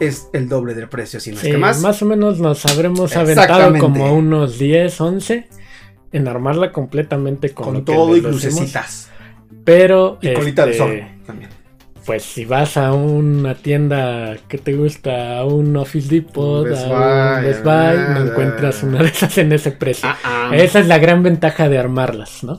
es 0.00 0.30
el 0.32 0.48
doble 0.48 0.72
del 0.72 0.88
precio, 0.88 1.20
si 1.20 1.32
no 1.32 1.36
Sí, 1.36 1.48
es 1.48 1.52
que 1.52 1.58
más. 1.58 1.82
más 1.82 2.00
o 2.00 2.06
menos 2.06 2.40
nos 2.40 2.64
habremos 2.64 3.14
aventado 3.14 3.78
como 3.78 4.14
unos 4.14 4.58
10, 4.58 4.98
11 4.98 5.48
en 6.12 6.28
armarla 6.28 6.72
completamente 6.72 7.50
con, 7.50 7.66
con 7.66 7.74
lo 7.74 7.84
que 7.84 7.92
todo 7.92 8.16
y 8.16 8.22
lucecitas. 8.22 9.10
Pero, 9.64 10.18
Y 10.22 10.32
colita 10.32 10.64
de 10.64 10.72
este, 10.72 10.82
zorro 10.82 11.08
también. 11.26 11.50
Pues 12.06 12.22
si 12.22 12.44
vas 12.44 12.76
a 12.76 12.92
una 12.92 13.56
tienda 13.56 14.36
que 14.48 14.58
te 14.58 14.74
gusta, 14.74 15.38
a 15.38 15.44
un 15.44 15.76
Office 15.76 16.08
Depot, 16.08 16.64
Best 16.64 16.86
a 16.86 17.38
un 17.38 17.44
Best 17.44 17.64
Buy, 17.64 17.72
ah, 17.72 18.10
no 18.14 18.30
encuentras 18.30 18.82
una 18.84 19.02
de 19.02 19.08
esas 19.08 19.36
en 19.38 19.52
ese 19.52 19.72
precio. 19.72 20.08
Ah, 20.08 20.16
ah. 20.22 20.50
Esa 20.54 20.78
es 20.78 20.86
la 20.86 20.98
gran 20.98 21.24
ventaja 21.24 21.68
de 21.68 21.78
armarlas, 21.78 22.44
¿no? 22.44 22.56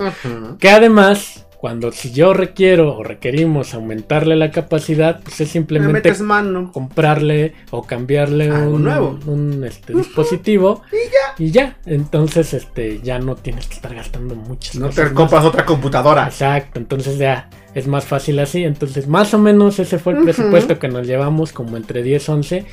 Que 0.60 0.70
además, 0.70 1.47
cuando 1.60 1.91
si 1.91 2.12
yo 2.12 2.34
requiero 2.34 2.98
o 2.98 3.04
requerimos 3.04 3.74
aumentarle 3.74 4.36
la 4.36 4.52
capacidad, 4.52 5.22
pues 5.22 5.34
es 5.36 5.39
Le 5.39 5.46
simplemente 5.54 6.13
mano. 6.24 6.72
comprarle 6.72 7.54
o 7.72 7.82
cambiarle 7.82 8.52
Algo 8.52 8.76
un, 8.76 8.84
nuevo. 8.84 9.20
un, 9.26 9.63
este, 9.63 9.93
dispositivo 9.93 10.84
Y 10.91 10.96
ya. 11.10 11.46
y 11.46 11.52
ya. 11.52 11.78
Entonces, 11.88 12.54
este, 12.54 13.02
ya 13.02 13.17
no 13.17 13.36
tienes 13.36 13.67
que 13.67 13.74
estar 13.74 13.96
gastando 13.96 14.36
muchas 14.36 14.76
No 14.76 14.88
cosas 14.88 15.10
te 15.10 15.13
compras 15.15 15.46
otra 15.46 15.65
computadora. 15.65 16.26
Exacto, 16.28 16.80
entonces 16.80 17.17
ya 17.17 17.50
es 17.74 17.88
más 17.88 18.06
fácil 18.06 18.38
así. 18.39 18.63
Entonces, 18.63 19.08
más 19.08 19.34
o 19.34 19.39
menos 19.39 19.80
ese 19.80 19.98
fue 19.98 20.13
el 20.13 20.24
presupuesto 20.24 20.78
que 20.78 20.89
nos 20.89 21.08
llevamos, 21.08 21.54
como 21.54 21.76
entre 21.76 22.04
10, 22.04 22.30
11. 22.30 22.65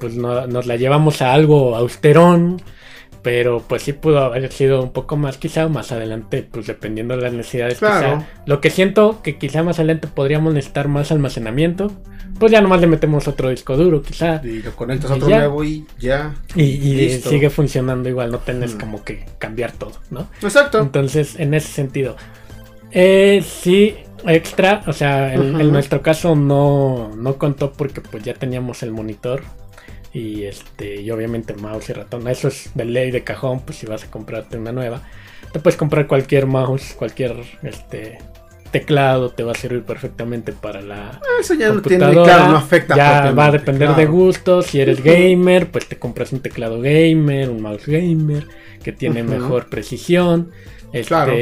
Pues 0.00 0.14
no- 0.16 0.46
nos 0.46 0.64
la 0.66 0.76
llevamos 0.76 1.20
a 1.20 1.34
algo 1.34 1.76
austerón. 1.76 2.62
Pero 3.22 3.62
pues 3.68 3.82
sí 3.82 3.92
pudo 3.92 4.20
haber 4.20 4.50
sido 4.50 4.82
un 4.82 4.92
poco 4.92 5.16
más 5.16 5.36
quizá 5.36 5.66
o 5.66 5.68
más 5.68 5.92
adelante, 5.92 6.46
pues 6.50 6.66
dependiendo 6.66 7.16
de 7.16 7.22
las 7.22 7.32
necesidades. 7.34 7.78
Claro. 7.78 8.18
Quizá. 8.18 8.28
Lo 8.46 8.60
que 8.62 8.70
siento 8.70 9.20
que 9.22 9.36
quizá 9.36 9.62
más 9.62 9.78
adelante 9.78 10.08
podríamos 10.08 10.54
necesitar 10.54 10.88
más 10.88 11.12
almacenamiento. 11.12 11.92
Pues 12.38 12.50
ya 12.52 12.62
nomás 12.62 12.80
le 12.80 12.86
metemos 12.86 13.28
otro 13.28 13.50
disco 13.50 13.76
duro, 13.76 14.00
quizá. 14.00 14.40
Y 14.42 14.62
lo 14.62 14.74
conectas 14.74 15.10
a 15.10 15.14
Y 15.14 15.16
otro 15.18 15.28
ya. 15.28 15.38
nuevo 15.40 15.62
y 15.62 15.84
ya. 15.98 16.34
Y, 16.54 16.62
y 16.62 16.94
Listo. 16.94 17.28
sigue 17.28 17.50
funcionando 17.50 18.08
igual, 18.08 18.30
no 18.30 18.38
tenés 18.38 18.74
Mm. 18.76 18.78
como 18.80 19.04
que 19.04 19.26
cambiar 19.38 19.72
todo, 19.72 19.92
¿no? 20.10 20.28
Exacto. 20.40 20.80
Entonces, 20.80 21.38
en 21.38 21.52
ese 21.52 21.68
sentido, 21.68 22.16
eh, 22.92 23.44
sí, 23.46 23.96
extra, 24.26 24.82
o 24.86 24.94
sea, 24.94 25.34
en, 25.34 25.60
en 25.60 25.70
nuestro 25.70 26.00
caso 26.00 26.34
no, 26.34 27.10
no 27.16 27.36
contó 27.36 27.72
porque 27.72 28.00
pues 28.00 28.22
ya 28.22 28.32
teníamos 28.32 28.82
el 28.82 28.90
monitor 28.92 29.42
y 30.12 30.44
este 30.44 31.00
y 31.00 31.10
obviamente 31.10 31.54
mouse 31.54 31.90
y 31.90 31.92
ratón. 31.92 32.28
Eso 32.28 32.48
es 32.48 32.70
de 32.74 32.84
ley 32.84 33.10
de 33.10 33.24
cajón, 33.24 33.60
pues 33.60 33.78
si 33.78 33.86
vas 33.86 34.04
a 34.04 34.10
comprarte 34.10 34.56
una 34.56 34.72
nueva, 34.72 35.02
te 35.52 35.60
puedes 35.60 35.76
comprar 35.76 36.06
cualquier 36.06 36.46
mouse, 36.46 36.94
cualquier 36.94 37.36
este 37.62 38.18
teclado, 38.70 39.30
te 39.30 39.42
va 39.42 39.52
a 39.52 39.54
servir 39.56 39.82
perfectamente 39.82 40.52
para 40.52 40.80
la 40.80 41.20
Eso 41.40 41.54
ya 41.54 41.72
tiene, 41.82 41.82
computadora. 41.82 42.22
claro, 42.22 42.52
no 42.52 42.56
afecta. 42.58 42.96
Ya 42.96 43.32
va 43.32 43.46
a 43.46 43.50
depender 43.50 43.88
claro. 43.88 44.00
de 44.00 44.06
gustos. 44.06 44.66
Si 44.66 44.80
eres 44.80 45.02
gamer, 45.02 45.70
pues 45.70 45.88
te 45.88 45.98
compras 45.98 46.32
un 46.32 46.40
teclado 46.40 46.80
gamer, 46.80 47.50
un 47.50 47.62
mouse 47.62 47.86
gamer, 47.86 48.46
que 48.82 48.92
tiene 48.92 49.22
mejor 49.22 49.68
precisión. 49.68 50.50
Este, 50.92 51.08
Claro. 51.08 51.32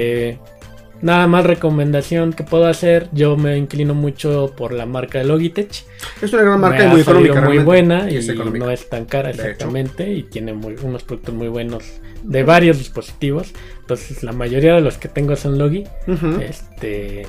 Nada 1.00 1.26
más 1.28 1.44
recomendación 1.46 2.32
que 2.32 2.42
puedo 2.44 2.66
hacer. 2.66 3.08
Yo 3.12 3.36
me 3.36 3.56
inclino 3.56 3.94
mucho 3.94 4.52
por 4.56 4.72
la 4.72 4.84
marca 4.86 5.18
de 5.18 5.24
Logitech. 5.24 5.84
Es 6.20 6.32
una 6.32 6.42
gran 6.42 6.60
marca 6.60 6.78
Me 6.78 6.84
y 6.84 6.88
muy 6.92 7.00
económica. 7.02 7.40
muy 7.42 7.58
buena 7.58 8.10
y, 8.10 8.16
es 8.16 8.28
económica. 8.28 8.64
no 8.64 8.70
es 8.72 8.88
tan 8.88 9.04
cara 9.04 9.30
exactamente 9.30 10.10
y 10.12 10.24
tiene 10.24 10.52
muy- 10.54 10.74
unos 10.82 11.04
productos 11.04 11.34
muy 11.34 11.48
buenos 11.48 11.84
de 12.24 12.42
varios 12.42 12.78
dispositivos. 12.78 13.52
Entonces 13.80 14.22
la 14.24 14.32
mayoría 14.32 14.74
de 14.74 14.80
los 14.80 14.98
que 14.98 15.08
tengo 15.08 15.36
son 15.36 15.56
Logi. 15.58 15.84
Este 16.40 17.26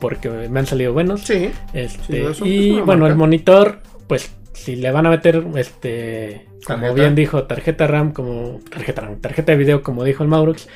porque 0.00 0.28
me 0.28 0.58
han 0.60 0.66
salido 0.66 0.92
buenos. 0.92 1.22
Sí. 1.22 1.50
Este, 1.72 2.34
Sí, 2.34 2.44
y 2.44 2.70
bueno, 2.80 3.02
marca. 3.02 3.08
el 3.12 3.16
monitor, 3.16 3.78
pues 4.06 4.30
si 4.52 4.76
le 4.76 4.90
van 4.90 5.06
a 5.06 5.10
meter, 5.10 5.42
este, 5.56 6.46
como 6.66 6.78
Tarjeta. 6.80 6.94
bien 6.94 7.14
dijo, 7.14 7.44
tarjeta 7.44 7.86
RAM, 7.86 8.12
como 8.12 8.60
tarjeta 8.70 9.02
RAM, 9.02 9.20
tarjeta 9.20 9.52
de 9.52 9.58
video, 9.58 9.82
como 9.82 10.04
dijo 10.04 10.22
el 10.22 10.28
Maurux. 10.28 10.68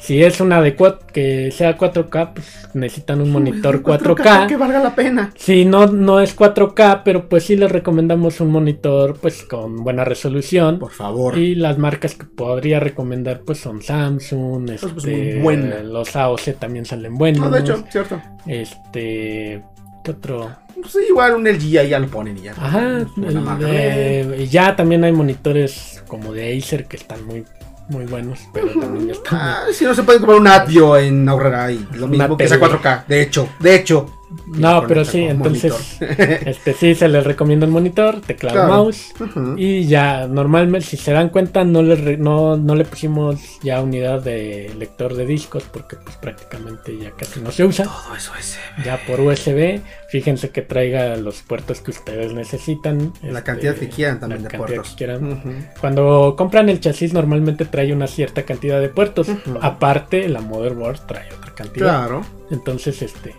Si 0.00 0.22
es 0.22 0.40
una 0.40 0.60
de 0.62 0.74
4, 0.74 1.06
que 1.12 1.50
sea 1.50 1.76
4K, 1.76 2.32
pues 2.34 2.68
necesitan 2.74 3.20
un 3.20 3.30
monitor 3.30 3.82
4K. 3.84 4.48
Que 4.48 4.56
valga 4.56 4.80
la 4.82 4.94
pena. 4.94 5.30
Si 5.36 5.64
no, 5.64 5.86
no 5.86 6.20
es 6.20 6.36
4K, 6.36 7.02
pero 7.04 7.28
pues 7.28 7.44
sí 7.44 7.56
les 7.56 7.70
recomendamos 7.70 8.40
un 8.40 8.50
monitor 8.50 9.18
pues 9.20 9.42
con 9.44 9.76
buena 9.76 10.04
resolución. 10.04 10.78
Por 10.78 10.92
favor. 10.92 11.36
Y 11.38 11.54
las 11.54 11.78
marcas 11.78 12.14
que 12.14 12.24
podría 12.24 12.80
recomendar 12.80 13.40
pues 13.40 13.58
son 13.58 13.82
Samsung, 13.82 14.66
Pues, 14.66 14.80
pues, 14.80 15.04
este, 15.04 15.38
muy 15.40 15.56
los 15.56 16.16
AOC 16.16 16.54
también 16.58 16.84
salen 16.84 17.14
buenos. 17.16 17.42
No, 17.42 17.50
de 17.50 17.60
hecho, 17.60 17.84
cierto. 17.90 18.20
Este, 18.46 19.62
¿qué 20.04 20.10
otro? 20.10 20.50
Pues 20.80 20.96
igual 21.08 21.34
un 21.34 21.44
LG 21.46 21.78
ahí 21.78 21.88
ya 21.90 21.98
lo 21.98 22.08
ponen 22.08 22.38
y 22.38 22.42
ya. 22.42 22.52
Ajá, 22.52 23.06
el 23.16 24.40
y 24.40 24.46
ya 24.46 24.74
también 24.74 25.04
hay 25.04 25.12
monitores 25.12 26.02
como 26.08 26.32
de 26.32 26.56
Acer 26.56 26.86
que 26.86 26.96
están 26.96 27.24
muy, 27.26 27.44
muy 27.90 28.06
buenos, 28.06 28.48
pero 28.52 28.68
también 28.68 29.08
ya 29.08 29.12
están. 29.12 29.38
Ah, 29.40 29.64
si 29.72 29.84
no 29.84 29.94
se 29.94 30.02
puede 30.02 30.18
comprar 30.18 30.40
un 30.40 30.46
Adio 30.46 30.96
en 30.96 31.28
Aurrera 31.28 31.70
y 31.70 31.86
lo 31.92 32.06
mismo 32.06 32.26
Una 32.26 32.36
que 32.36 32.44
esa 32.44 32.58
tele. 32.58 32.72
4K. 32.72 33.06
De 33.06 33.22
hecho, 33.22 33.48
de 33.58 33.74
hecho. 33.74 34.19
No, 34.46 34.84
pero 34.86 35.04
sí, 35.04 35.22
entonces, 35.22 35.96
este 36.00 36.72
sí 36.74 36.94
se 36.94 37.08
les 37.08 37.24
recomienda 37.24 37.66
el 37.66 37.72
monitor, 37.72 38.20
teclado, 38.20 38.54
Claro. 38.54 38.74
mouse. 38.84 39.12
Y 39.56 39.86
ya, 39.86 40.26
normalmente, 40.28 40.86
si 40.86 40.96
se 40.96 41.12
dan 41.12 41.30
cuenta, 41.30 41.64
no 41.64 41.82
le, 41.82 42.16
no, 42.16 42.56
no 42.56 42.74
le 42.74 42.84
pusimos 42.84 43.40
ya 43.62 43.80
unidad 43.82 44.22
de 44.22 44.72
lector 44.78 45.14
de 45.14 45.26
discos 45.26 45.64
porque 45.72 45.96
pues 45.96 46.16
prácticamente 46.16 46.96
ya 46.96 47.10
casi 47.12 47.40
no 47.40 47.50
se 47.50 47.64
usa. 47.64 47.84
Todo 47.86 48.14
es. 48.38 48.58
Ya 48.84 48.98
por 49.06 49.20
USB, 49.20 49.80
fíjense 50.10 50.50
que 50.50 50.62
traiga 50.62 51.16
los 51.16 51.42
puertos 51.42 51.80
que 51.80 51.90
ustedes 51.90 52.32
necesitan. 52.32 53.12
La 53.22 53.28
este, 53.38 53.42
cantidad 53.42 53.74
que 53.74 53.88
quieran 53.88 54.20
también 54.20 54.42
la 54.42 54.48
de 54.48 54.56
cantidad 54.58 54.76
puertos. 54.76 54.90
que 54.90 54.96
quieran. 54.96 55.70
Cuando 55.80 56.34
compran 56.36 56.68
el 56.68 56.80
chasis 56.80 57.12
normalmente 57.12 57.64
trae 57.64 57.92
una 57.92 58.06
cierta 58.06 58.44
cantidad 58.44 58.80
de 58.80 58.88
puertos. 58.88 59.28
Aparte, 59.60 60.28
la 60.28 60.40
motherboard 60.40 61.06
trae 61.06 61.28
otra 61.32 61.54
cantidad. 61.54 61.86
Claro, 61.86 62.22
Entonces, 62.50 63.02
este 63.02 63.34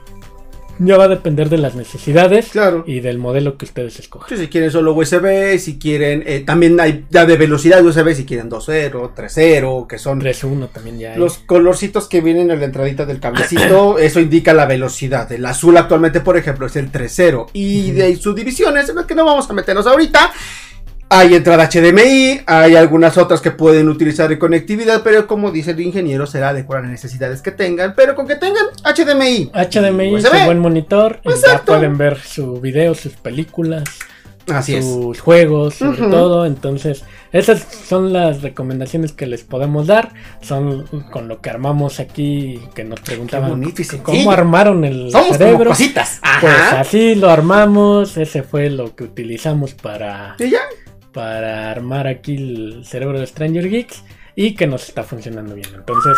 ya 0.86 0.98
va 0.98 1.06
a 1.06 1.08
depender 1.08 1.50
de 1.50 1.58
las 1.58 1.76
necesidades 1.76 2.50
claro. 2.50 2.84
y 2.88 3.00
del 3.00 3.18
modelo 3.18 3.58
que 3.58 3.66
ustedes 3.66 4.00
escojan. 4.00 4.30
Sí, 4.30 4.38
si 4.38 4.48
quieren 4.48 4.72
solo 4.72 4.94
USB, 4.94 5.58
si 5.60 5.78
quieren, 5.78 6.24
eh, 6.26 6.42
también 6.46 6.80
hay 6.80 7.06
ya 7.10 7.26
de 7.26 7.38
velocidad 7.38 7.84
USB, 7.86 8.14
si 8.16 8.26
quieren 8.26 8.50
2.0, 8.50 9.14
3.0 9.16 9.88
que 9.88 9.98
son 10.00 10.22
3.1 10.22 10.70
también 10.72 11.00
ya 11.00 11.14
hay. 11.14 11.20
los 11.20 11.38
colorcitos 11.40 12.08
que 12.08 12.22
vienen 12.22 12.50
en 12.52 12.60
la 12.60 12.66
entradita 12.66 13.06
del 13.06 13.20
cablecito, 13.20 14.00
eso 14.00 14.20
indica 14.20 14.54
la 14.54 14.66
velocidad. 14.66 15.32
El 15.32 15.46
azul 15.46 15.78
actualmente, 15.78 16.22
por 16.22 16.38
ejemplo, 16.38 16.66
es 16.66 16.76
el 16.76 16.92
3.0 16.92 17.48
y 17.54 17.92
de 17.92 18.04
ahí 18.04 18.16
subdivisiones 18.16 18.90
en 18.90 18.96
las 18.96 19.06
que 19.06 19.16
no 19.16 19.26
vamos 19.26 19.50
a 19.50 19.54
meternos 19.54 19.86
ahorita. 19.88 20.32
Hay 21.14 21.36
entrada 21.36 21.68
HDMI, 21.70 22.40
hay 22.46 22.78
algunas 22.78 23.18
otras 23.18 23.42
que 23.42 23.52
pueden 23.52 23.90
utilizar 23.90 24.32
en 24.32 24.40
conectividad, 24.40 25.04
pero 25.04 25.28
como 25.28 25.52
dice 25.52 25.72
el 25.72 25.82
ingeniero, 25.82 26.26
será 26.26 26.52
a 26.52 26.54
las 26.54 26.84
necesidades 26.86 27.42
que 27.42 27.52
tengan, 27.52 27.96
pero 27.98 28.16
con 28.16 28.26
que 28.26 28.38
tengan 28.38 28.64
HDMI. 28.86 29.52
HDMI, 29.54 30.16
USB. 30.16 30.38
su 30.40 30.46
buen 30.46 30.60
monitor, 30.60 31.20
ya 31.46 31.64
pueden 31.66 31.98
ver 31.98 32.18
su 32.18 32.62
video, 32.62 32.96
sus 32.96 33.12
películas. 33.12 33.84
Así 34.48 34.76
es. 34.76 34.86
sus 34.86 35.20
juegos, 35.20 35.76
sobre 35.76 35.98
todo. 35.98 36.46
Entonces, 36.46 37.04
esas 37.34 37.62
son 37.62 38.14
las 38.14 38.42
recomendaciones 38.42 39.12
que 39.12 39.28
les 39.28 39.44
podemos 39.44 39.88
dar. 39.88 40.14
Son 40.42 40.88
con 41.12 41.28
lo 41.28 41.42
que 41.42 41.50
armamos 41.50 42.00
aquí, 42.00 42.62
que 42.74 42.86
nos 42.86 43.02
preguntaban 43.02 43.62
cómo 44.04 44.32
armaron 44.32 44.86
el 44.86 45.12
Somos 45.12 45.28
como 45.28 45.38
cerebro. 45.38 45.70
cositas. 45.72 46.22
Pues 46.40 46.54
así 46.54 47.16
lo 47.16 47.30
armamos, 47.30 48.16
ese 48.16 48.44
fue 48.44 48.70
lo 48.70 48.96
que 48.96 49.04
utilizamos 49.04 49.74
para, 49.74 50.36
Y 50.40 50.50
ya. 50.50 50.62
Para 51.12 51.70
armar 51.72 52.08
aquí 52.08 52.36
el 52.36 52.82
cerebro 52.86 53.20
de 53.20 53.28
Stranger 53.28 53.70
Geeks 53.70 54.04
y 54.36 54.56
que 54.56 54.68
nos 54.68 54.88
está 54.88 55.04
funcionando 55.04 55.56
bien. 55.56 55.68
Entonces, 55.76 56.18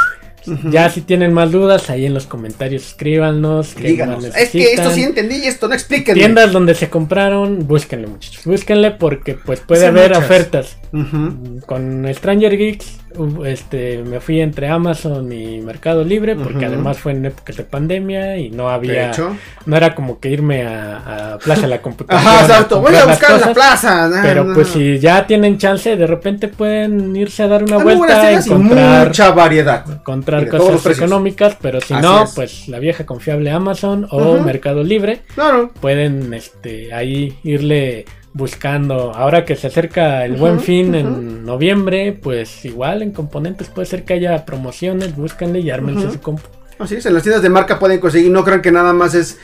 ya 0.71 0.89
si 0.89 1.01
tienen 1.01 1.34
más 1.34 1.51
dudas, 1.51 1.89
ahí 1.89 2.06
en 2.06 2.13
los 2.13 2.27
comentarios 2.27 2.86
escríbanos. 2.86 3.75
Díganos. 3.75 4.25
Es 4.25 4.49
que 4.49 4.73
esto 4.73 4.91
sí 4.91 5.03
entendí 5.03 5.38
y 5.38 5.47
esto 5.47 5.67
no 5.67 5.73
explíquenme. 5.73 6.19
Tiendas 6.19 6.51
donde 6.51 6.75
se 6.75 6.89
compraron, 6.89 7.67
búsquenle 7.67 8.08
muchachos, 8.08 8.45
búsquenle 8.45 8.91
porque 8.91 9.34
pues 9.36 9.62
puede 9.62 9.82
Sí, 9.82 9.88
haber 9.88 10.10
muchas. 10.12 10.25
ofertas. 10.25 10.77
Con 11.65 12.06
Stranger 12.13 12.56
Geeks, 12.58 12.99
este, 13.45 14.03
me 14.03 14.19
fui 14.19 14.41
entre 14.41 14.67
Amazon 14.69 15.32
y 15.32 15.60
Mercado 15.62 16.03
Libre 16.03 16.36
porque 16.36 16.65
además 16.65 16.97
fue 16.99 17.13
en 17.13 17.25
épocas 17.25 17.58
de 17.58 17.63
pandemia 17.63 18.38
y 18.38 18.49
no 18.51 18.69
había, 18.69 19.10
hecho. 19.10 19.36
no 19.65 19.75
era 19.75 19.95
como 19.95 20.19
que 20.19 20.29
irme 20.29 20.63
a, 20.63 21.34
a 21.34 21.38
Plaza 21.39 21.62
de 21.63 21.67
la 21.69 21.82
Computación. 21.82 22.27
Ajá, 22.27 22.41
exacto. 22.41 22.82
Voy 22.82 22.95
a 22.95 23.06
buscar 23.06 23.32
en 23.32 23.41
la 23.41 23.53
plaza. 23.53 24.06
Ah, 24.06 24.19
Pero 24.23 24.43
no, 24.43 24.53
pues 24.53 24.67
no. 24.67 24.73
si 24.73 24.99
ya 24.99 25.25
tienen 25.25 25.58
chance, 25.58 25.95
de 25.95 26.08
repente 26.08 26.47
pueden 26.47 27.15
irse 27.15 27.43
a 27.43 27.47
dar 27.47 27.63
una 27.63 27.77
buenas 27.77 27.97
vuelta, 27.99 28.32
y 28.32 28.36
encontrar, 28.36 29.08
mucha 29.08 29.32
variedad. 29.32 29.86
encontrar 29.91 30.47
cosas 30.47 30.97
económicas, 30.97 31.58
pero 31.62 31.82
si 31.82 31.93
Así 31.93 32.03
no, 32.03 32.23
es. 32.23 32.32
pues 32.36 32.67
la 32.67 32.79
vieja 32.79 33.06
confiable 33.06 33.49
Amazon 33.51 34.08
o. 34.12 34.39
Mercado 34.43 34.84
Libre 34.84 35.21
Claro. 35.36 35.71
pueden 35.79 36.34
este 36.34 36.93
ahí 36.93 37.38
irle 37.43 38.06
buscando. 38.34 39.13
Ahora 39.13 39.46
que 39.46 39.56
se 39.56 39.67
acerca 39.67 40.26
el 40.26 40.36
buen 40.36 40.60
fin 40.60 40.96
en 40.96 41.46
noviembre 41.46 42.17
pues 42.22 42.65
igual 42.65 43.02
en 43.02 43.12
componentes 43.12 43.67
puede 43.67 43.86
ser 43.86 44.04
que 44.04 44.13
haya 44.13 44.46
promociones 44.46 45.15
búscanle 45.15 45.60
y 45.60 45.69
ármense 45.69 46.06
Ujú. 46.06 46.13
su 46.13 46.22
compu. 46.22 46.48
Así 46.80 46.96
es, 46.96 47.06
en 47.06 47.13
las 47.13 47.24
tiendas 47.24 47.43
de 47.43 47.50
marca 47.50 47.78
pueden 47.78 48.00
conseguir, 48.00 48.32
no 48.32 48.43
crean 48.43 48.62
que 48.62 48.72
nada 48.72 48.93
más 48.93 49.13
es... 49.13 49.38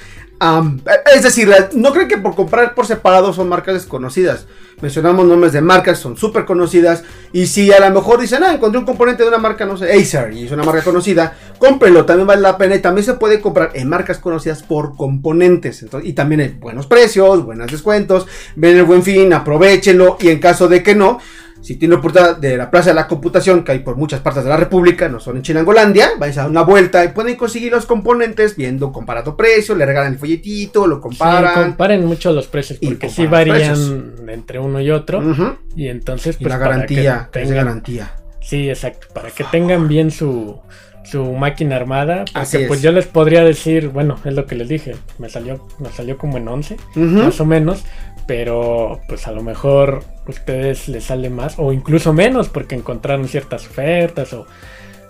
es 1.13 1.23
decir, 1.23 1.53
no 1.73 1.91
crean 1.91 2.07
que 2.07 2.17
por 2.17 2.35
comprar 2.35 2.73
por 2.73 2.85
separado 2.85 3.33
son 3.33 3.49
marcas 3.49 3.73
desconocidas. 3.73 4.45
Mencionamos 4.81 5.25
nombres 5.25 5.51
de 5.51 5.59
marcas, 5.59 5.99
son 5.99 6.15
súper 6.15 6.45
conocidas. 6.45 7.03
Y 7.33 7.47
si 7.47 7.71
a 7.73 7.79
lo 7.81 7.93
mejor 7.93 8.21
dicen, 8.21 8.43
ah, 8.43 8.53
encontré 8.53 8.79
un 8.79 8.85
componente 8.85 9.23
de 9.23 9.29
una 9.29 9.37
marca, 9.37 9.65
no 9.65 9.75
sé, 9.75 9.91
Acer, 9.91 10.31
y 10.31 10.45
es 10.45 10.51
una 10.51 10.63
marca 10.63 10.81
conocida, 10.81 11.35
cómprelo, 11.57 12.05
también 12.05 12.27
vale 12.27 12.41
la 12.41 12.57
pena. 12.57 12.75
Y 12.75 12.79
también 12.79 13.03
se 13.03 13.15
puede 13.15 13.41
comprar 13.41 13.71
en 13.73 13.89
marcas 13.89 14.19
conocidas 14.19 14.63
por 14.63 14.95
componentes. 14.95 15.85
Y 16.03 16.13
también 16.13 16.41
hay 16.41 16.49
buenos 16.59 16.87
precios, 16.87 17.43
buenos 17.43 17.69
descuentos. 17.69 18.25
Ven 18.55 18.77
el 18.77 18.83
buen 18.83 19.03
fin, 19.03 19.33
aprovechenlo. 19.33 20.17
Y 20.21 20.29
en 20.29 20.39
caso 20.39 20.69
de 20.69 20.81
que 20.81 20.95
no, 20.95 21.19
si 21.61 21.75
tiene 21.75 21.95
oportunidad 21.95 22.37
de 22.37 22.55
la 22.57 22.71
Plaza 22.71 22.89
de 22.91 22.95
la 22.95 23.07
Computación, 23.07 23.63
que 23.63 23.73
hay 23.73 23.79
por 23.79 23.95
muchas 23.97 24.21
partes 24.21 24.43
de 24.43 24.49
la 24.49 24.57
República, 24.57 25.09
no 25.09 25.19
son 25.19 25.37
en 25.37 25.41
Chinangolandia, 25.43 26.11
vais 26.17 26.37
a 26.37 26.41
dar 26.41 26.49
una 26.49 26.61
vuelta 26.61 27.03
y 27.03 27.09
pueden 27.09 27.35
conseguir 27.35 27.71
los 27.71 27.85
componentes 27.85 28.55
viendo 28.55 28.91
comparado 28.91 29.35
precio, 29.35 29.75
le 29.75 29.85
regalan 29.85 30.13
el 30.13 30.19
folletito, 30.19 30.87
lo 30.87 30.95
Sí, 30.97 31.01
comparan. 31.01 31.53
comparen 31.63 32.05
mucho 32.05 32.31
los 32.31 32.47
precios 32.47 32.79
Y 32.81 32.87
porque 32.87 33.09
sí 33.09 33.25
varían 33.27 33.57
precios. 33.57 33.93
entre 34.27 34.59
uno 34.59 34.79
y 34.81 34.89
otro 34.91 35.19
Ujú. 35.19 35.57
y 35.75 35.87
entonces 35.89 36.35
Y 36.39 36.43
pues 36.43 36.53
la 36.53 36.59
para 36.59 36.71
garantía, 36.71 37.29
que 37.31 37.41
es 37.41 37.49
tengan- 37.49 37.65
garantía. 37.65 38.11
sí 38.41 38.69
exacto 38.69 39.07
para 39.13 39.29
que 39.31 39.43
tengan 39.45 39.87
bien 39.87 40.11
su 40.11 40.59
su 41.03 41.23
máquina 41.33 41.75
armada 41.77 42.25
porque 42.25 42.39
Así 42.39 42.57
es. 42.57 42.67
pues 42.67 42.81
yo 42.81 42.91
les 42.91 43.07
podría 43.07 43.43
decir 43.43 43.87
bueno 43.89 44.17
es 44.25 44.33
lo 44.33 44.45
que 44.45 44.55
les 44.55 44.67
dije 44.67 44.95
me 45.17 45.29
salió 45.29 45.65
me 45.79 45.89
salió 45.89 46.17
como 46.17 46.37
en 46.37 46.47
11 46.47 46.75
Ujú. 46.95 47.03
más 47.05 47.39
o 47.39 47.45
menos, 47.45 47.83
pero 48.27 48.99
pues 49.07 49.25
a 49.27 49.31
lo 49.31 49.41
mejor 49.41 50.03
ustedes 50.27 50.87
les 50.87 51.05
sale 51.05 51.29
más 51.29 51.55
o 51.57 51.73
incluso 51.73 52.13
menos 52.13 52.49
porque 52.49 52.75
encontraron 52.75 53.27
ciertas 53.27 53.65
ofertas 53.65 54.33
o, 54.33 54.45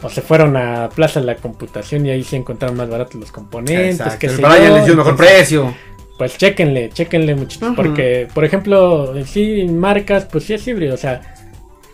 o 0.02 0.10
se 0.10 0.21
fueron 0.21 0.56
a 0.56 0.88
Plaza 0.89 1.19
de 1.19 1.25
la 1.25 1.36
Computación 1.36 2.06
y 2.06 2.12
ahí 2.12 2.23
sí 2.23 2.38
encontraron 2.38 2.78
más 2.78 2.89
baratos 2.89 3.15
los 3.15 3.32
componentes. 3.32 3.99
Exacto, 3.99 4.19
qué 4.19 4.28
el 4.28 4.36
Brian 4.38 4.73
les 4.75 4.86
dio 4.86 4.95
mejor 4.95 5.12
entonces, 5.13 5.36
precio. 5.36 5.73
Pues 6.17 6.38
chéquenle, 6.38 6.89
chéquenle 6.91 7.36
muchachos, 7.36 7.73
porque 7.75 8.28
por 8.34 8.45
ejemplo, 8.45 9.13
sí, 9.25 9.65
marcas, 9.69 10.25
pues 10.32 10.43
sí 10.45 10.54
es 10.54 10.65
híbrido, 10.67 10.93
o 10.93 10.97
sea, 10.97 11.34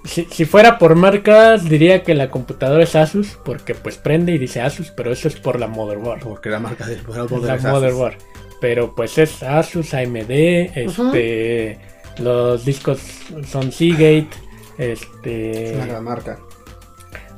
si, 0.06 0.26
si 0.32 0.46
fuera 0.46 0.78
por 0.78 0.96
marcas 0.96 1.68
diría 1.68 2.04
que 2.04 2.14
la 2.16 2.30
computadora 2.30 2.84
es 2.84 2.96
Asus 2.96 3.38
porque 3.44 3.76
pues 3.76 3.98
prende 3.98 4.32
y 4.34 4.38
dice 4.38 4.62
Asus, 4.62 4.92
pero 4.92 5.12
eso 5.12 5.28
es 5.28 5.36
por 5.36 5.60
la 5.60 5.68
motherboard. 5.68 6.22
Porque 6.22 6.50
la 6.50 6.60
marca 6.60 6.86
del 6.88 7.00
la 7.42 7.58
motherboard. 7.72 8.16
Pero 8.62 8.96
pues 8.96 9.18
es 9.18 9.44
Asus, 9.44 9.94
AMD, 9.94 10.32
este, 10.76 11.80
los 12.20 12.64
discos 12.66 13.00
son 13.48 13.72
Seagate, 13.72 14.30
este, 14.78 15.72
Es 15.72 15.76
una 15.76 15.86
gran 15.88 16.04
marca. 16.04 16.40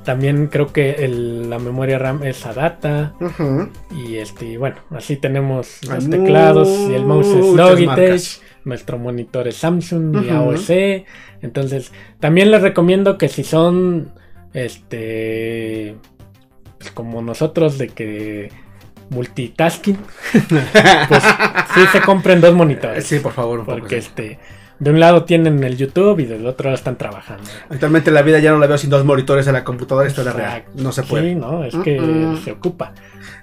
también 0.06 0.48
creo 0.48 0.72
que 0.72 0.92
el- 1.04 1.50
la 1.50 1.60
memoria 1.60 1.98
RAM 2.00 2.24
es 2.24 2.46
Adata 2.46 3.14
y 4.06 4.18
este, 4.18 4.58
bueno, 4.58 4.78
así 4.92 5.18
tenemos 5.18 5.80
los 5.84 6.10
teclados 6.10 6.70
y 6.70 6.94
el 6.96 7.06
mouse 7.06 7.28
es 7.28 7.46
Logitech, 7.56 7.88
marcas. 7.88 8.42
Nuestro 8.66 8.98
monitor 8.98 9.48
es 9.48 9.56
Samsung 9.58 10.16
y 10.16 10.28
Ujú. 10.30 10.36
AOC, 10.36 11.06
entonces 11.42 11.92
también 12.20 12.52
les 12.52 12.62
recomiendo 12.62 13.18
que 13.18 13.28
si 13.30 13.44
son, 13.44 14.12
este, 14.54 15.96
pues, 16.78 16.92
como 16.92 17.22
nosotros 17.22 17.78
de 17.78 17.90
que 17.90 18.52
multitasking, 19.10 19.98
pues 21.10 21.24
sí 21.74 21.82
se 21.92 22.02
compren 22.02 22.42
dos 22.42 22.54
monitores. 22.54 23.06
Sí, 23.06 23.20
por 23.20 23.32
favor. 23.34 23.60
un 23.60 23.66
poco, 23.66 23.80
Porque 23.80 24.02
sí. 24.02 24.08
este, 24.08 24.40
de 24.80 24.92
un 24.92 25.00
lado 25.00 25.24
tienen 25.24 25.64
el 25.64 25.78
YouTube 25.78 26.20
y 26.20 26.26
del 26.26 26.46
otro 26.46 26.74
están 26.74 26.98
trabajando. 26.98 27.44
Actualmente 27.70 28.12
la 28.12 28.22
vida 28.22 28.40
ya 28.40 28.52
no 28.52 28.60
la 28.60 28.68
veo 28.68 28.78
sin 28.78 28.90
dos 28.90 29.06
monitores 29.06 29.48
en 29.48 29.54
la 29.54 29.64
computadora, 29.64 30.08
esto 30.08 30.22
es 30.22 30.28
la 30.28 30.34
real. 30.34 30.64
No 30.76 30.92
se 30.92 31.04
puede. 31.04 31.30
Sí, 31.30 31.36
no, 31.36 31.64
es 31.64 31.76
que 31.76 32.00
se 32.44 32.52
ocupa. 32.52 32.94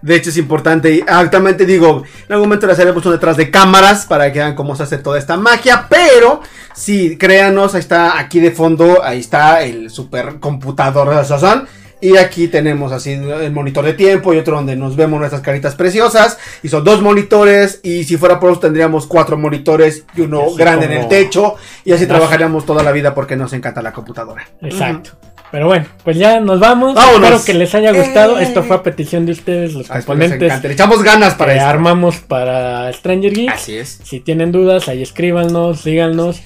De 0.02 0.16
hecho, 0.16 0.30
es 0.30 0.36
importante. 0.36 0.92
Y 0.92 1.04
actualmente 1.06 1.64
digo, 1.64 2.04
en 2.26 2.32
algún 2.32 2.48
momento 2.48 2.66
les 2.66 2.78
haremos 2.78 3.04
un 3.06 3.12
detrás 3.12 3.36
de 3.36 3.50
cámaras 3.50 4.06
para 4.06 4.32
que 4.32 4.38
vean 4.38 4.54
cómo 4.54 4.76
se 4.76 4.82
hace 4.82 4.98
toda 4.98 5.18
esta 5.18 5.36
magia. 5.36 5.86
Pero, 5.88 6.40
sí, 6.74 7.16
créanos, 7.16 7.74
ahí 7.74 7.80
está, 7.80 8.18
aquí 8.18 8.38
de 8.38 8.50
fondo, 8.50 9.02
ahí 9.02 9.20
está 9.20 9.62
el 9.62 9.90
supercomputador 9.90 11.16
de 11.16 11.24
Sazón. 11.24 11.66
Y 12.04 12.18
aquí 12.18 12.48
tenemos 12.48 12.92
así 12.92 13.12
el 13.12 13.50
monitor 13.52 13.82
de 13.82 13.94
tiempo 13.94 14.34
y 14.34 14.38
otro 14.38 14.56
donde 14.56 14.76
nos 14.76 14.94
vemos 14.94 15.18
nuestras 15.18 15.40
caritas 15.40 15.74
preciosas. 15.74 16.36
Y 16.62 16.68
son 16.68 16.84
dos 16.84 17.00
monitores. 17.00 17.80
Y 17.82 18.04
si 18.04 18.18
fuera 18.18 18.38
por 18.38 18.50
eso 18.50 18.60
tendríamos 18.60 19.06
cuatro 19.06 19.38
monitores 19.38 20.04
y 20.14 20.20
uno 20.20 20.42
Así 20.48 20.56
grande 20.58 20.84
en 20.86 20.92
el 20.92 21.08
techo. 21.08 21.54
Y 21.82 21.92
así 21.92 22.02
Más- 22.02 22.08
trabajaríamos 22.08 22.66
toda 22.66 22.82
la 22.82 22.92
vida 22.92 23.14
porque 23.14 23.36
nos 23.36 23.54
encanta 23.54 23.80
la 23.80 23.92
computadora. 23.92 24.46
Exacto. 24.60 25.12
Pero 25.50 25.66
bueno, 25.68 25.86
pues 26.02 26.18
ya 26.18 26.40
nos 26.40 26.60
vamos. 26.60 26.94
Vámonos. 26.94 27.30
Espero 27.30 27.44
que 27.46 27.54
les 27.54 27.74
haya 27.74 27.92
gustado. 27.92 28.38
Eh. 28.38 28.42
Esto 28.42 28.62
fue 28.64 28.76
a 28.76 28.82
petición 28.82 29.24
de 29.24 29.32
ustedes, 29.32 29.72
los 29.72 29.90
Ah, 29.90 29.96
les 29.96 30.04
componentes. 30.04 30.62
Le 30.62 30.72
echamos 30.72 31.02
ganas 31.02 31.34
para 31.36 31.52
que 31.52 31.58
esto. 31.58 31.70
armamos 31.70 32.16
para 32.18 32.92
Stranger 32.92 33.32
Geeks. 33.32 33.52
Así 33.54 33.76
es. 33.78 34.00
Si 34.04 34.20
tienen 34.20 34.52
dudas, 34.52 34.88
ahí 34.88 35.00
escríbanos, 35.02 35.84
díganos, 35.84 36.42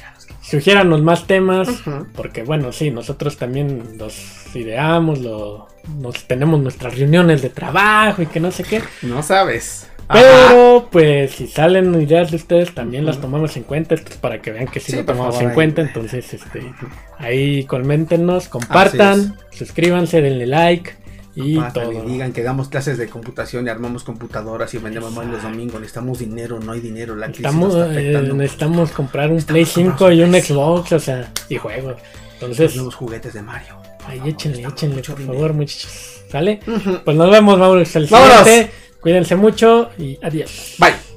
sugiéranos 0.50 1.02
más 1.02 1.26
temas. 1.26 1.68
Porque 2.14 2.42
bueno, 2.42 2.72
sí, 2.72 2.90
nosotros 2.90 3.36
también 3.36 3.96
los 3.98 4.54
ideamos, 4.54 5.20
lo, 5.20 5.68
nos 6.00 6.24
tenemos 6.24 6.60
nuestras 6.60 6.98
reuniones 6.98 7.42
de 7.42 7.50
trabajo 7.50 8.22
y 8.22 8.26
que 8.26 8.40
no 8.40 8.50
sé 8.50 8.64
qué. 8.64 8.82
No 9.02 9.22
sabes. 9.22 9.88
Ajá. 10.10 10.22
Pero 10.22 10.88
pues 10.90 11.32
si 11.32 11.46
salen 11.48 11.94
ideas 12.00 12.30
de 12.30 12.36
ustedes 12.38 12.74
también 12.74 13.04
las 13.04 13.20
tomamos 13.20 13.56
en 13.58 13.62
cuenta, 13.64 13.94
esto 13.94 14.10
es 14.10 14.16
para 14.16 14.40
que 14.40 14.52
vean 14.52 14.66
que 14.66 14.80
sí, 14.80 14.92
Sí, 14.92 14.96
lo 14.98 15.04
tomamos 15.04 15.34
favor, 15.34 15.42
en 15.42 15.48
ahí. 15.50 15.54
cuenta, 15.54 15.82
entonces 15.82 16.32
este 16.32 16.62
ahí 17.18 17.64
coméntenos, 17.64 18.48
compartan, 18.48 19.36
suscríbanse, 19.50 20.22
denle 20.22 20.46
like 20.46 20.92
y 21.44 21.58
todo. 21.72 21.92
y 21.92 22.10
digan 22.10 22.32
que 22.32 22.42
damos 22.42 22.68
clases 22.68 22.98
de 22.98 23.08
computación 23.08 23.66
y 23.66 23.70
armamos 23.70 24.04
computadoras 24.04 24.72
y 24.74 24.78
vendemos 24.78 25.12
más 25.12 25.26
los 25.26 25.42
domingos. 25.42 25.80
Necesitamos 25.80 26.18
dinero, 26.18 26.58
no 26.60 26.72
hay 26.72 26.80
dinero. 26.80 27.14
La 27.16 27.26
nos 27.28 27.74
está 27.74 28.00
eh, 28.00 28.12
necesitamos 28.34 28.90
comprar 28.90 29.30
un 29.30 29.36
Necesitamos 29.36 29.46
Play 29.46 29.64
comprar 29.64 29.98
5 29.98 30.12
y 30.12 30.22
un 30.22 30.32
Xbox, 30.34 30.92
o 30.92 30.98
sea, 31.00 31.32
y 31.48 31.56
juegos. 31.56 31.96
Entonces, 32.34 32.76
Los 32.76 32.94
juguetes 32.94 33.32
de 33.34 33.42
Mario. 33.42 33.76
ahí 34.06 34.20
échenle, 34.26 34.64
Necesitamos 34.66 35.12
por 35.12 35.18
dinero. 35.18 35.38
favor, 35.38 35.52
muchachos. 35.54 36.20
¿Sale? 36.30 36.60
Pues 37.04 37.16
nos 37.16 37.30
vemos, 37.30 37.58
vamos 37.58 37.96
al 37.96 38.06
Vámonos. 38.06 38.38
siguiente. 38.44 38.72
Cuídense 39.00 39.36
mucho 39.36 39.90
y 39.98 40.18
adiós. 40.22 40.74
Bye. 40.78 41.07